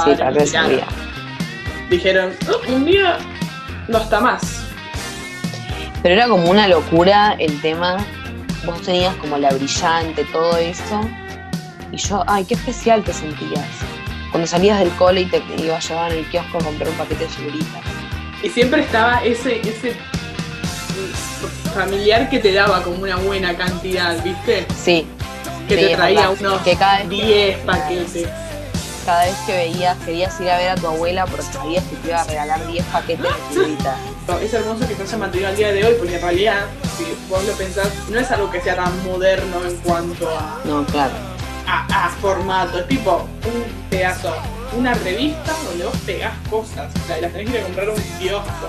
sí, 0.05 0.14
tal 0.18 0.35
vez 0.35 0.55
Dijeron, 1.88 2.33
oh, 2.50 2.72
un 2.72 2.85
día 2.85 3.16
no 3.88 3.98
está 3.98 4.20
más. 4.20 4.66
Pero 6.03 6.14
era 6.16 6.29
como 6.29 6.50
una 6.50 6.68
locura 6.68 7.35
el 7.38 7.61
tema. 7.62 7.96
Vos 8.66 8.83
tenías 8.83 9.14
como 9.16 9.38
la 9.38 9.50
brillante, 9.50 10.24
todo 10.33 10.57
eso. 10.59 11.00
Y 11.92 11.96
yo, 11.96 12.24
ay, 12.27 12.44
qué 12.44 12.55
especial 12.55 13.03
te 13.03 13.12
sentías. 13.14 13.68
Cuando 14.34 14.48
salías 14.48 14.80
del 14.80 14.90
cole 14.96 15.20
y 15.20 15.26
te 15.26 15.40
ibas 15.62 15.84
a 15.84 15.88
llevar 15.88 16.12
en 16.12 16.18
el 16.18 16.28
kiosco 16.28 16.58
a 16.58 16.64
comprar 16.64 16.88
un 16.88 16.96
paquete 16.96 17.22
de 17.22 17.30
figuritas. 17.30 17.80
Y 18.42 18.48
siempre 18.48 18.80
estaba 18.80 19.22
ese, 19.22 19.60
ese 19.60 19.94
familiar 21.72 22.28
que 22.28 22.40
te 22.40 22.52
daba 22.52 22.82
como 22.82 23.00
una 23.04 23.14
buena 23.14 23.56
cantidad, 23.56 24.20
¿viste? 24.24 24.66
Sí. 24.76 25.06
Que 25.68 25.76
te 25.76 25.94
traía 25.94 26.30
unos 26.30 26.60
que 26.62 26.74
cada 26.74 27.04
10 27.04 27.58
paquetes 27.58 28.26
cada 29.06 29.24
vez 29.24 29.36
que 29.46 29.52
veías, 29.52 29.96
querías 29.98 30.40
ir 30.40 30.50
a 30.50 30.58
ver 30.58 30.70
a 30.70 30.74
tu 30.74 30.88
abuela 30.88 31.26
porque 31.26 31.44
sabías 31.52 31.84
que 31.84 31.94
te 31.94 32.08
iba 32.08 32.20
a 32.20 32.24
regalar 32.24 32.66
10 32.66 32.84
paquetes 32.86 33.24
de 33.24 33.54
figuritas. 33.54 33.96
Es 34.42 34.52
hermoso 34.52 34.88
que 34.88 34.96
se 34.96 35.02
haya 35.04 35.18
mantenido 35.18 35.50
al 35.50 35.56
día 35.56 35.70
de 35.72 35.84
hoy, 35.84 35.94
porque 35.96 36.16
en 36.16 36.22
realidad, 36.22 36.64
si 36.98 37.04
vos 37.28 37.44
lo 37.44 37.52
pensás, 37.52 37.88
no 38.10 38.18
es 38.18 38.28
algo 38.32 38.50
que 38.50 38.60
sea 38.60 38.74
tan 38.74 39.04
moderno 39.04 39.64
en 39.64 39.76
cuanto 39.76 40.28
a. 40.28 40.60
No, 40.64 40.84
claro. 40.86 41.33
A, 41.66 42.09
formato, 42.20 42.79
es 42.81 42.88
tipo 42.88 43.27
un 43.46 43.64
pedazo 43.90 44.35
una 44.77 44.92
revista 44.94 45.53
donde 45.68 45.85
vos 45.85 45.96
pegás 46.05 46.33
cosas, 46.50 46.92
o 46.94 47.07
sea, 47.07 47.20
las 47.20 47.33
tenés 47.33 47.50
que 47.50 47.57
ir 47.59 47.62
a 47.62 47.64
comprar 47.66 47.88
a 47.88 47.92
un 47.92 48.03
kiosco. 48.18 48.68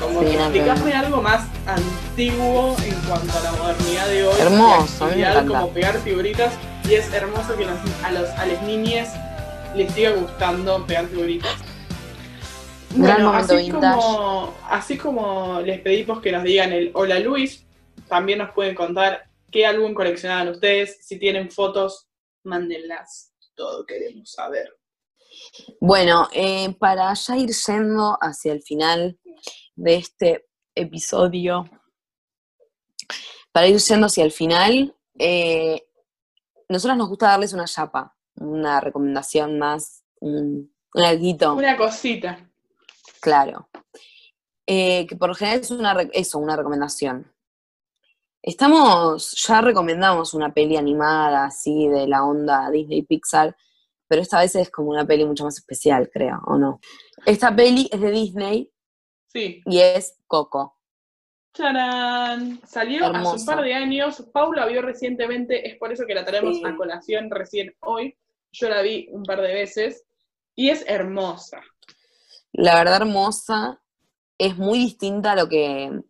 Como 0.00 0.20
Sí, 0.20 0.26
que 0.26 0.34
explicarme 0.36 0.92
algo 0.94 1.20
más 1.22 1.46
antiguo 1.66 2.76
en 2.84 2.94
cuanto 3.06 3.36
a 3.38 3.42
la 3.42 3.52
modernidad 3.52 4.06
de 4.08 4.26
hoy. 4.26 4.40
Hermoso, 4.40 5.08
y 5.14 5.46
como 5.48 5.68
pegar 5.70 5.98
figuritas. 6.00 6.52
Y 6.88 6.94
es 6.94 7.12
hermoso 7.12 7.56
que 7.56 7.66
los- 7.66 7.78
a, 8.04 8.10
los, 8.12 8.28
a 8.30 8.46
las 8.46 8.62
niñas 8.62 9.14
les 9.76 9.92
siga 9.92 10.10
gustando 10.12 10.86
pegar 10.86 11.06
figuritas. 11.06 11.50
Gran 12.94 13.22
momento 13.24 13.54
así 13.54 13.62
vintage. 13.70 13.94
como, 14.00 14.54
así 14.68 14.96
como 14.98 15.60
les 15.60 15.80
pedimos 15.80 16.20
que 16.20 16.32
nos 16.32 16.42
digan 16.44 16.72
el 16.72 16.90
Hola 16.94 17.18
Luis, 17.20 17.64
también 18.08 18.38
nos 18.38 18.50
pueden 18.50 18.74
contar 18.74 19.24
qué 19.50 19.66
álbum 19.66 19.94
coleccionaban 19.94 20.48
ustedes. 20.48 20.98
Si 21.02 21.18
tienen 21.18 21.50
fotos, 21.50 22.06
mándenlas. 22.44 23.32
Todo 23.54 23.84
queremos 23.84 24.32
saber. 24.32 24.76
Bueno, 25.80 26.28
eh, 26.32 26.74
para 26.78 27.12
ya 27.14 27.36
ir 27.36 27.50
yendo 27.66 28.18
hacia 28.20 28.52
el 28.52 28.62
final 28.62 29.18
de 29.76 29.94
este 29.96 30.48
episodio, 30.74 31.68
para 33.52 33.68
ir 33.68 33.78
yendo 33.78 34.06
hacia 34.06 34.24
el 34.24 34.32
final, 34.32 34.96
eh, 35.18 35.86
nosotros 36.68 36.96
nos 36.96 37.08
gusta 37.08 37.28
darles 37.28 37.52
una 37.52 37.64
chapa, 37.66 38.16
una 38.36 38.80
recomendación 38.80 39.58
más, 39.58 40.04
un, 40.20 40.74
un 40.94 41.04
alguito, 41.04 41.54
Una 41.54 41.76
cosita. 41.76 42.48
claro. 43.20 43.68
Eh, 44.66 45.04
que 45.08 45.16
por 45.16 45.30
lo 45.30 45.34
general 45.34 45.60
es 45.60 45.70
una, 45.72 46.00
eso, 46.12 46.38
una 46.38 46.54
recomendación. 46.54 47.32
Estamos, 48.42 49.32
ya 49.46 49.60
recomendamos 49.60 50.32
una 50.32 50.52
peli 50.52 50.76
animada 50.76 51.44
así 51.44 51.88
de 51.88 52.06
la 52.06 52.24
onda 52.24 52.70
Disney 52.70 53.02
Pixar, 53.02 53.54
pero 54.08 54.22
esta 54.22 54.40
vez 54.40 54.54
es 54.56 54.70
como 54.70 54.90
una 54.90 55.04
peli 55.06 55.24
mucho 55.24 55.44
más 55.44 55.58
especial, 55.58 56.08
creo, 56.10 56.40
¿o 56.46 56.56
no? 56.56 56.80
Esta 57.26 57.54
peli 57.54 57.88
es 57.92 58.00
de 58.00 58.10
Disney 58.10 58.72
Sí. 59.26 59.62
y 59.66 59.78
es 59.78 60.16
Coco. 60.26 60.76
¡Tarán! 61.52 62.60
Salió 62.66 63.06
hace 63.06 63.40
un 63.40 63.46
par 63.46 63.62
de 63.62 63.74
años. 63.74 64.24
Paula 64.32 64.66
vio 64.66 64.82
recientemente, 64.82 65.68
es 65.68 65.76
por 65.78 65.92
eso 65.92 66.06
que 66.06 66.14
la 66.14 66.24
traemos 66.24 66.56
Sí. 66.56 66.62
a 66.64 66.76
colación 66.76 67.30
recién 67.30 67.74
hoy. 67.80 68.16
Yo 68.52 68.68
la 68.68 68.82
vi 68.82 69.08
un 69.12 69.22
par 69.24 69.40
de 69.42 69.52
veces 69.52 70.04
y 70.56 70.70
es 70.70 70.84
hermosa. 70.88 71.60
La 72.52 72.74
verdad 72.76 73.02
hermosa, 73.02 73.80
es 74.38 74.56
muy 74.56 74.78
distinta 74.78 75.32
a 75.32 75.36
lo 75.36 75.48
que... 75.48 76.00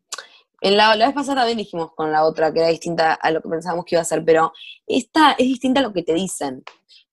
En 0.61 0.77
la, 0.77 0.95
la 0.97 1.07
vez 1.07 1.15
pasada 1.15 1.41
también 1.41 1.59
dijimos 1.59 1.93
con 1.95 2.13
la 2.13 2.25
otra 2.25 2.53
que 2.53 2.61
era 2.61 2.69
distinta 2.69 3.15
a 3.15 3.31
lo 3.31 3.41
que 3.41 3.49
pensábamos 3.49 3.85
que 3.85 3.95
iba 3.95 4.03
a 4.03 4.05
ser, 4.05 4.25
pero 4.25 4.53
esta 4.87 5.33
es 5.33 5.47
distinta 5.47 5.81
a 5.81 5.83
lo 5.83 5.93
que 5.93 6.03
te 6.03 6.15
dicen. 6.15 6.63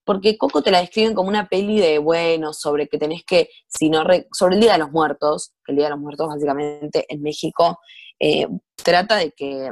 Porque 0.04 0.38
Coco 0.38 0.62
te 0.62 0.72
la 0.72 0.80
describen 0.80 1.14
como 1.14 1.28
una 1.28 1.50
peli 1.50 1.80
de, 1.82 1.98
bueno, 2.00 2.54
sobre 2.54 2.88
que 2.88 2.98
tenés 2.98 3.24
que, 3.26 3.50
si 3.68 3.90
no 3.90 4.06
re- 4.06 4.28
sobre 4.32 4.56
el 4.56 4.62
Día 4.62 4.74
de 4.74 4.80
los 4.80 4.92
Muertos, 4.92 5.54
que 5.66 5.74
el 5.74 5.78
Día 5.78 5.88
de 5.88 5.92
los 5.92 6.00
Muertos 6.00 6.28
básicamente 6.30 7.06
en 7.10 7.22
México 7.22 7.80
eh, 8.20 8.48
trata 8.76 9.18
de 9.18 9.32
que 9.32 9.70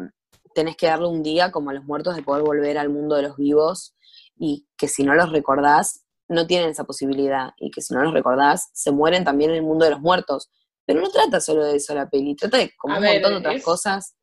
tenés 0.54 0.76
que 0.76 0.88
darle 0.88 1.08
un 1.08 1.24
día 1.24 1.52
como 1.52 1.70
a 1.70 1.74
los 1.74 1.84
muertos 1.84 2.16
de 2.16 2.22
poder 2.24 2.44
volver 2.44 2.78
al 2.78 2.90
mundo 2.90 3.16
de 3.16 3.24
los 3.24 3.36
vivos 3.38 3.94
y 4.38 4.68
que 4.78 4.88
si 4.88 5.04
no 5.04 5.14
los 5.14 5.32
recordás, 5.32 6.06
no 6.28 6.48
tienen 6.48 6.70
esa 6.70 6.86
posibilidad 6.86 7.52
y 7.58 7.72
que 7.72 7.82
si 7.82 7.94
no 7.94 8.02
los 8.04 8.14
recordás, 8.14 8.70
se 8.74 8.92
mueren 8.92 9.24
también 9.24 9.52
en 9.52 9.58
el 9.58 9.64
mundo 9.64 9.86
de 9.86 9.92
los 9.92 10.00
muertos. 10.02 10.50
Pero 10.86 11.02
no 11.02 11.10
trata 11.10 11.40
solo 11.42 11.64
de 11.66 11.78
eso 11.78 11.94
la 11.96 12.10
peli, 12.10 12.36
trata 12.36 12.58
de 12.58 12.72
como 12.78 12.94
A 12.94 12.98
un 12.98 13.04
ver, 13.04 13.14
montón 13.16 13.32
de 13.34 13.38
otras 13.40 13.56
es- 13.56 13.64
cosas. 13.64 14.16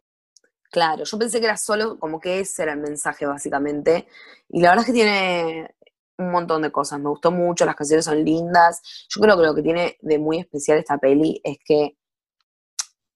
Claro, 0.71 1.05
yo 1.05 1.19
pensé 1.19 1.39
que 1.39 1.47
era 1.47 1.57
solo 1.59 1.99
como 1.99 2.19
que 2.19 2.41
ese 2.41 2.63
era 2.63 2.73
el 2.73 2.81
mensaje 2.81 3.27
básicamente. 3.27 4.07
Y 4.49 4.63
la 4.63 4.71
verdad 4.71 4.83
es 4.85 4.87
que 4.87 4.93
tiene 4.95 5.75
un 6.19 6.31
montón 6.33 6.63
de 6.63 6.73
cosas. 6.73 6.99
Me 6.99 7.11
gustó 7.11 7.31
mucho, 7.31 7.67
las 7.67 7.77
canciones 7.77 8.07
son 8.07 8.25
lindas. 8.25 8.81
Yo 9.11 9.21
creo 9.21 9.37
que 9.37 9.43
lo 9.45 9.55
que 9.55 9.63
tiene 9.63 9.99
de 10.01 10.19
muy 10.19 10.39
especial 10.39 10.79
esta 10.79 10.97
peli 10.99 11.41
es 11.45 11.59
que 11.65 11.99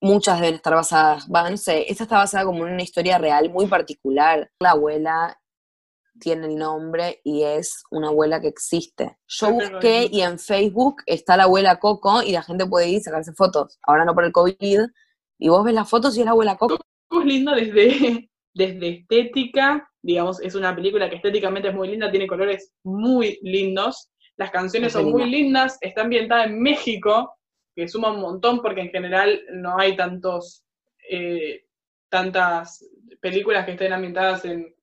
muchas 0.00 0.40
deben 0.40 0.56
estar 0.56 0.74
basadas, 0.74 1.26
va, 1.34 1.48
no 1.48 1.56
sé, 1.56 1.90
esta 1.90 2.04
está 2.04 2.16
basada 2.18 2.44
como 2.44 2.66
en 2.66 2.74
una 2.74 2.82
historia 2.82 3.18
real 3.18 3.50
muy 3.50 3.66
particular. 3.66 4.50
La 4.60 4.72
abuela 4.72 5.40
tiene 6.18 6.46
el 6.46 6.56
nombre 6.56 7.20
y 7.24 7.42
es 7.42 7.84
una 7.90 8.08
abuela 8.08 8.40
que 8.40 8.48
existe. 8.48 9.16
Yo 9.26 9.48
tengo 9.48 9.60
busqué 9.60 10.08
y 10.10 10.22
en 10.22 10.38
Facebook 10.38 11.02
está 11.06 11.36
la 11.36 11.44
abuela 11.44 11.78
Coco 11.78 12.22
y 12.22 12.32
la 12.32 12.42
gente 12.42 12.66
puede 12.66 12.88
ir 12.88 12.98
y 12.98 13.00
sacarse 13.00 13.32
fotos. 13.32 13.78
Ahora 13.82 14.04
no 14.04 14.14
por 14.14 14.24
el 14.24 14.32
COVID. 14.32 14.80
Y 15.38 15.48
vos 15.48 15.64
ves 15.64 15.74
las 15.74 15.88
fotos 15.88 16.16
y 16.16 16.20
es 16.20 16.24
la 16.24 16.32
abuela 16.32 16.56
Coco. 16.56 16.78
Es 17.10 17.24
lindo 17.24 17.52
desde, 17.52 18.30
desde 18.54 18.88
estética, 18.88 19.88
digamos, 20.02 20.40
es 20.40 20.54
una 20.54 20.74
película 20.74 21.10
que 21.10 21.16
estéticamente 21.16 21.68
es 21.68 21.74
muy 21.74 21.88
linda, 21.88 22.10
tiene 22.10 22.26
colores 22.26 22.72
muy 22.84 23.38
lindos, 23.42 24.10
las 24.36 24.50
canciones 24.50 24.88
Es 24.88 24.92
son 24.92 25.06
linda. 25.06 25.18
muy 25.18 25.30
lindas, 25.30 25.78
está 25.80 26.02
ambientada 26.02 26.44
en 26.44 26.60
México, 26.60 27.34
que 27.74 27.88
suma 27.88 28.12
un 28.12 28.20
montón 28.20 28.62
porque 28.62 28.82
en 28.82 28.90
general 28.90 29.42
no 29.52 29.78
hay 29.78 29.96
tantos, 29.96 30.64
eh, 31.10 31.64
tantas 32.08 32.84
películas 33.20 33.66
que 33.66 33.72
estén 33.72 33.92
ambientadas 33.92 34.44
en, 34.44 34.75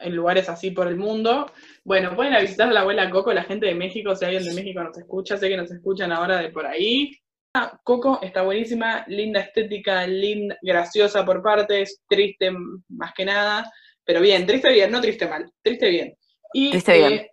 en 0.00 0.14
lugares 0.16 0.48
así 0.48 0.70
por 0.70 0.86
el 0.88 0.96
mundo. 0.96 1.50
Bueno, 1.84 2.14
pueden 2.14 2.34
a 2.34 2.40
visitar 2.40 2.68
a 2.68 2.72
la 2.72 2.80
abuela 2.80 3.10
Coco, 3.10 3.32
la 3.32 3.44
gente 3.44 3.66
de 3.66 3.74
México, 3.74 4.14
si 4.14 4.24
alguien 4.24 4.44
de 4.44 4.54
México 4.54 4.82
nos 4.82 4.96
escucha, 4.96 5.36
sé 5.36 5.48
que 5.48 5.56
nos 5.56 5.70
escuchan 5.70 6.12
ahora 6.12 6.38
de 6.38 6.50
por 6.50 6.66
ahí. 6.66 7.12
Ah, 7.54 7.78
Coco 7.82 8.20
está 8.22 8.42
buenísima, 8.42 9.04
linda 9.08 9.40
estética, 9.40 10.06
linda, 10.06 10.56
graciosa 10.62 11.24
por 11.24 11.42
partes, 11.42 12.00
triste 12.08 12.52
más 12.88 13.12
que 13.12 13.24
nada, 13.24 13.70
pero 14.04 14.20
bien, 14.20 14.46
triste 14.46 14.72
bien, 14.72 14.90
no 14.90 15.00
triste 15.00 15.26
mal, 15.26 15.50
triste 15.62 15.88
bien. 15.88 16.16
Y, 16.52 16.70
Triste 16.70 16.92
bien. 16.98 17.12
eh, 17.12 17.30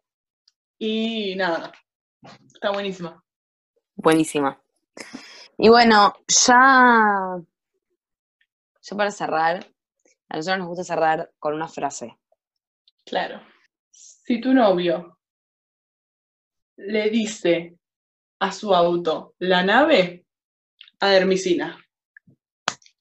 y 0.80 1.36
nada, 1.36 1.72
está 2.54 2.72
buenísima. 2.72 3.24
Buenísima. 3.96 4.60
Y 5.58 5.70
bueno, 5.70 6.14
ya, 6.28 7.40
ya 8.82 8.98
para 8.98 9.12
cerrar, 9.12 9.66
a 10.30 10.36
nosotros 10.38 10.60
nos 10.60 10.68
gusta 10.68 10.84
cerrar 10.84 11.32
con 11.40 11.54
una 11.54 11.68
frase. 11.68 12.18
Claro. 13.08 13.42
Si 13.90 14.40
tu 14.42 14.54
novio 14.54 15.18
le 16.78 17.10
dice 17.10 17.78
a 18.40 18.52
su 18.52 18.74
auto 18.76 19.34
la 19.40 19.64
nave, 19.64 20.26
a 21.00 21.08
Dermicina. 21.10 21.78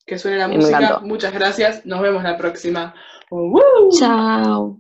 Que 0.07 0.19
suene 0.19 0.39
la 0.39 0.49
Me 0.49 0.57
música. 0.57 0.79
encantó. 0.79 1.07
Muchas 1.07 1.33
gracias. 1.35 1.85
Nos 1.85 2.01
vemos 2.01 2.23
la 2.23 2.39
próxima. 2.39 2.95
¡Uh! 3.31 3.91
Chao. 3.99 4.79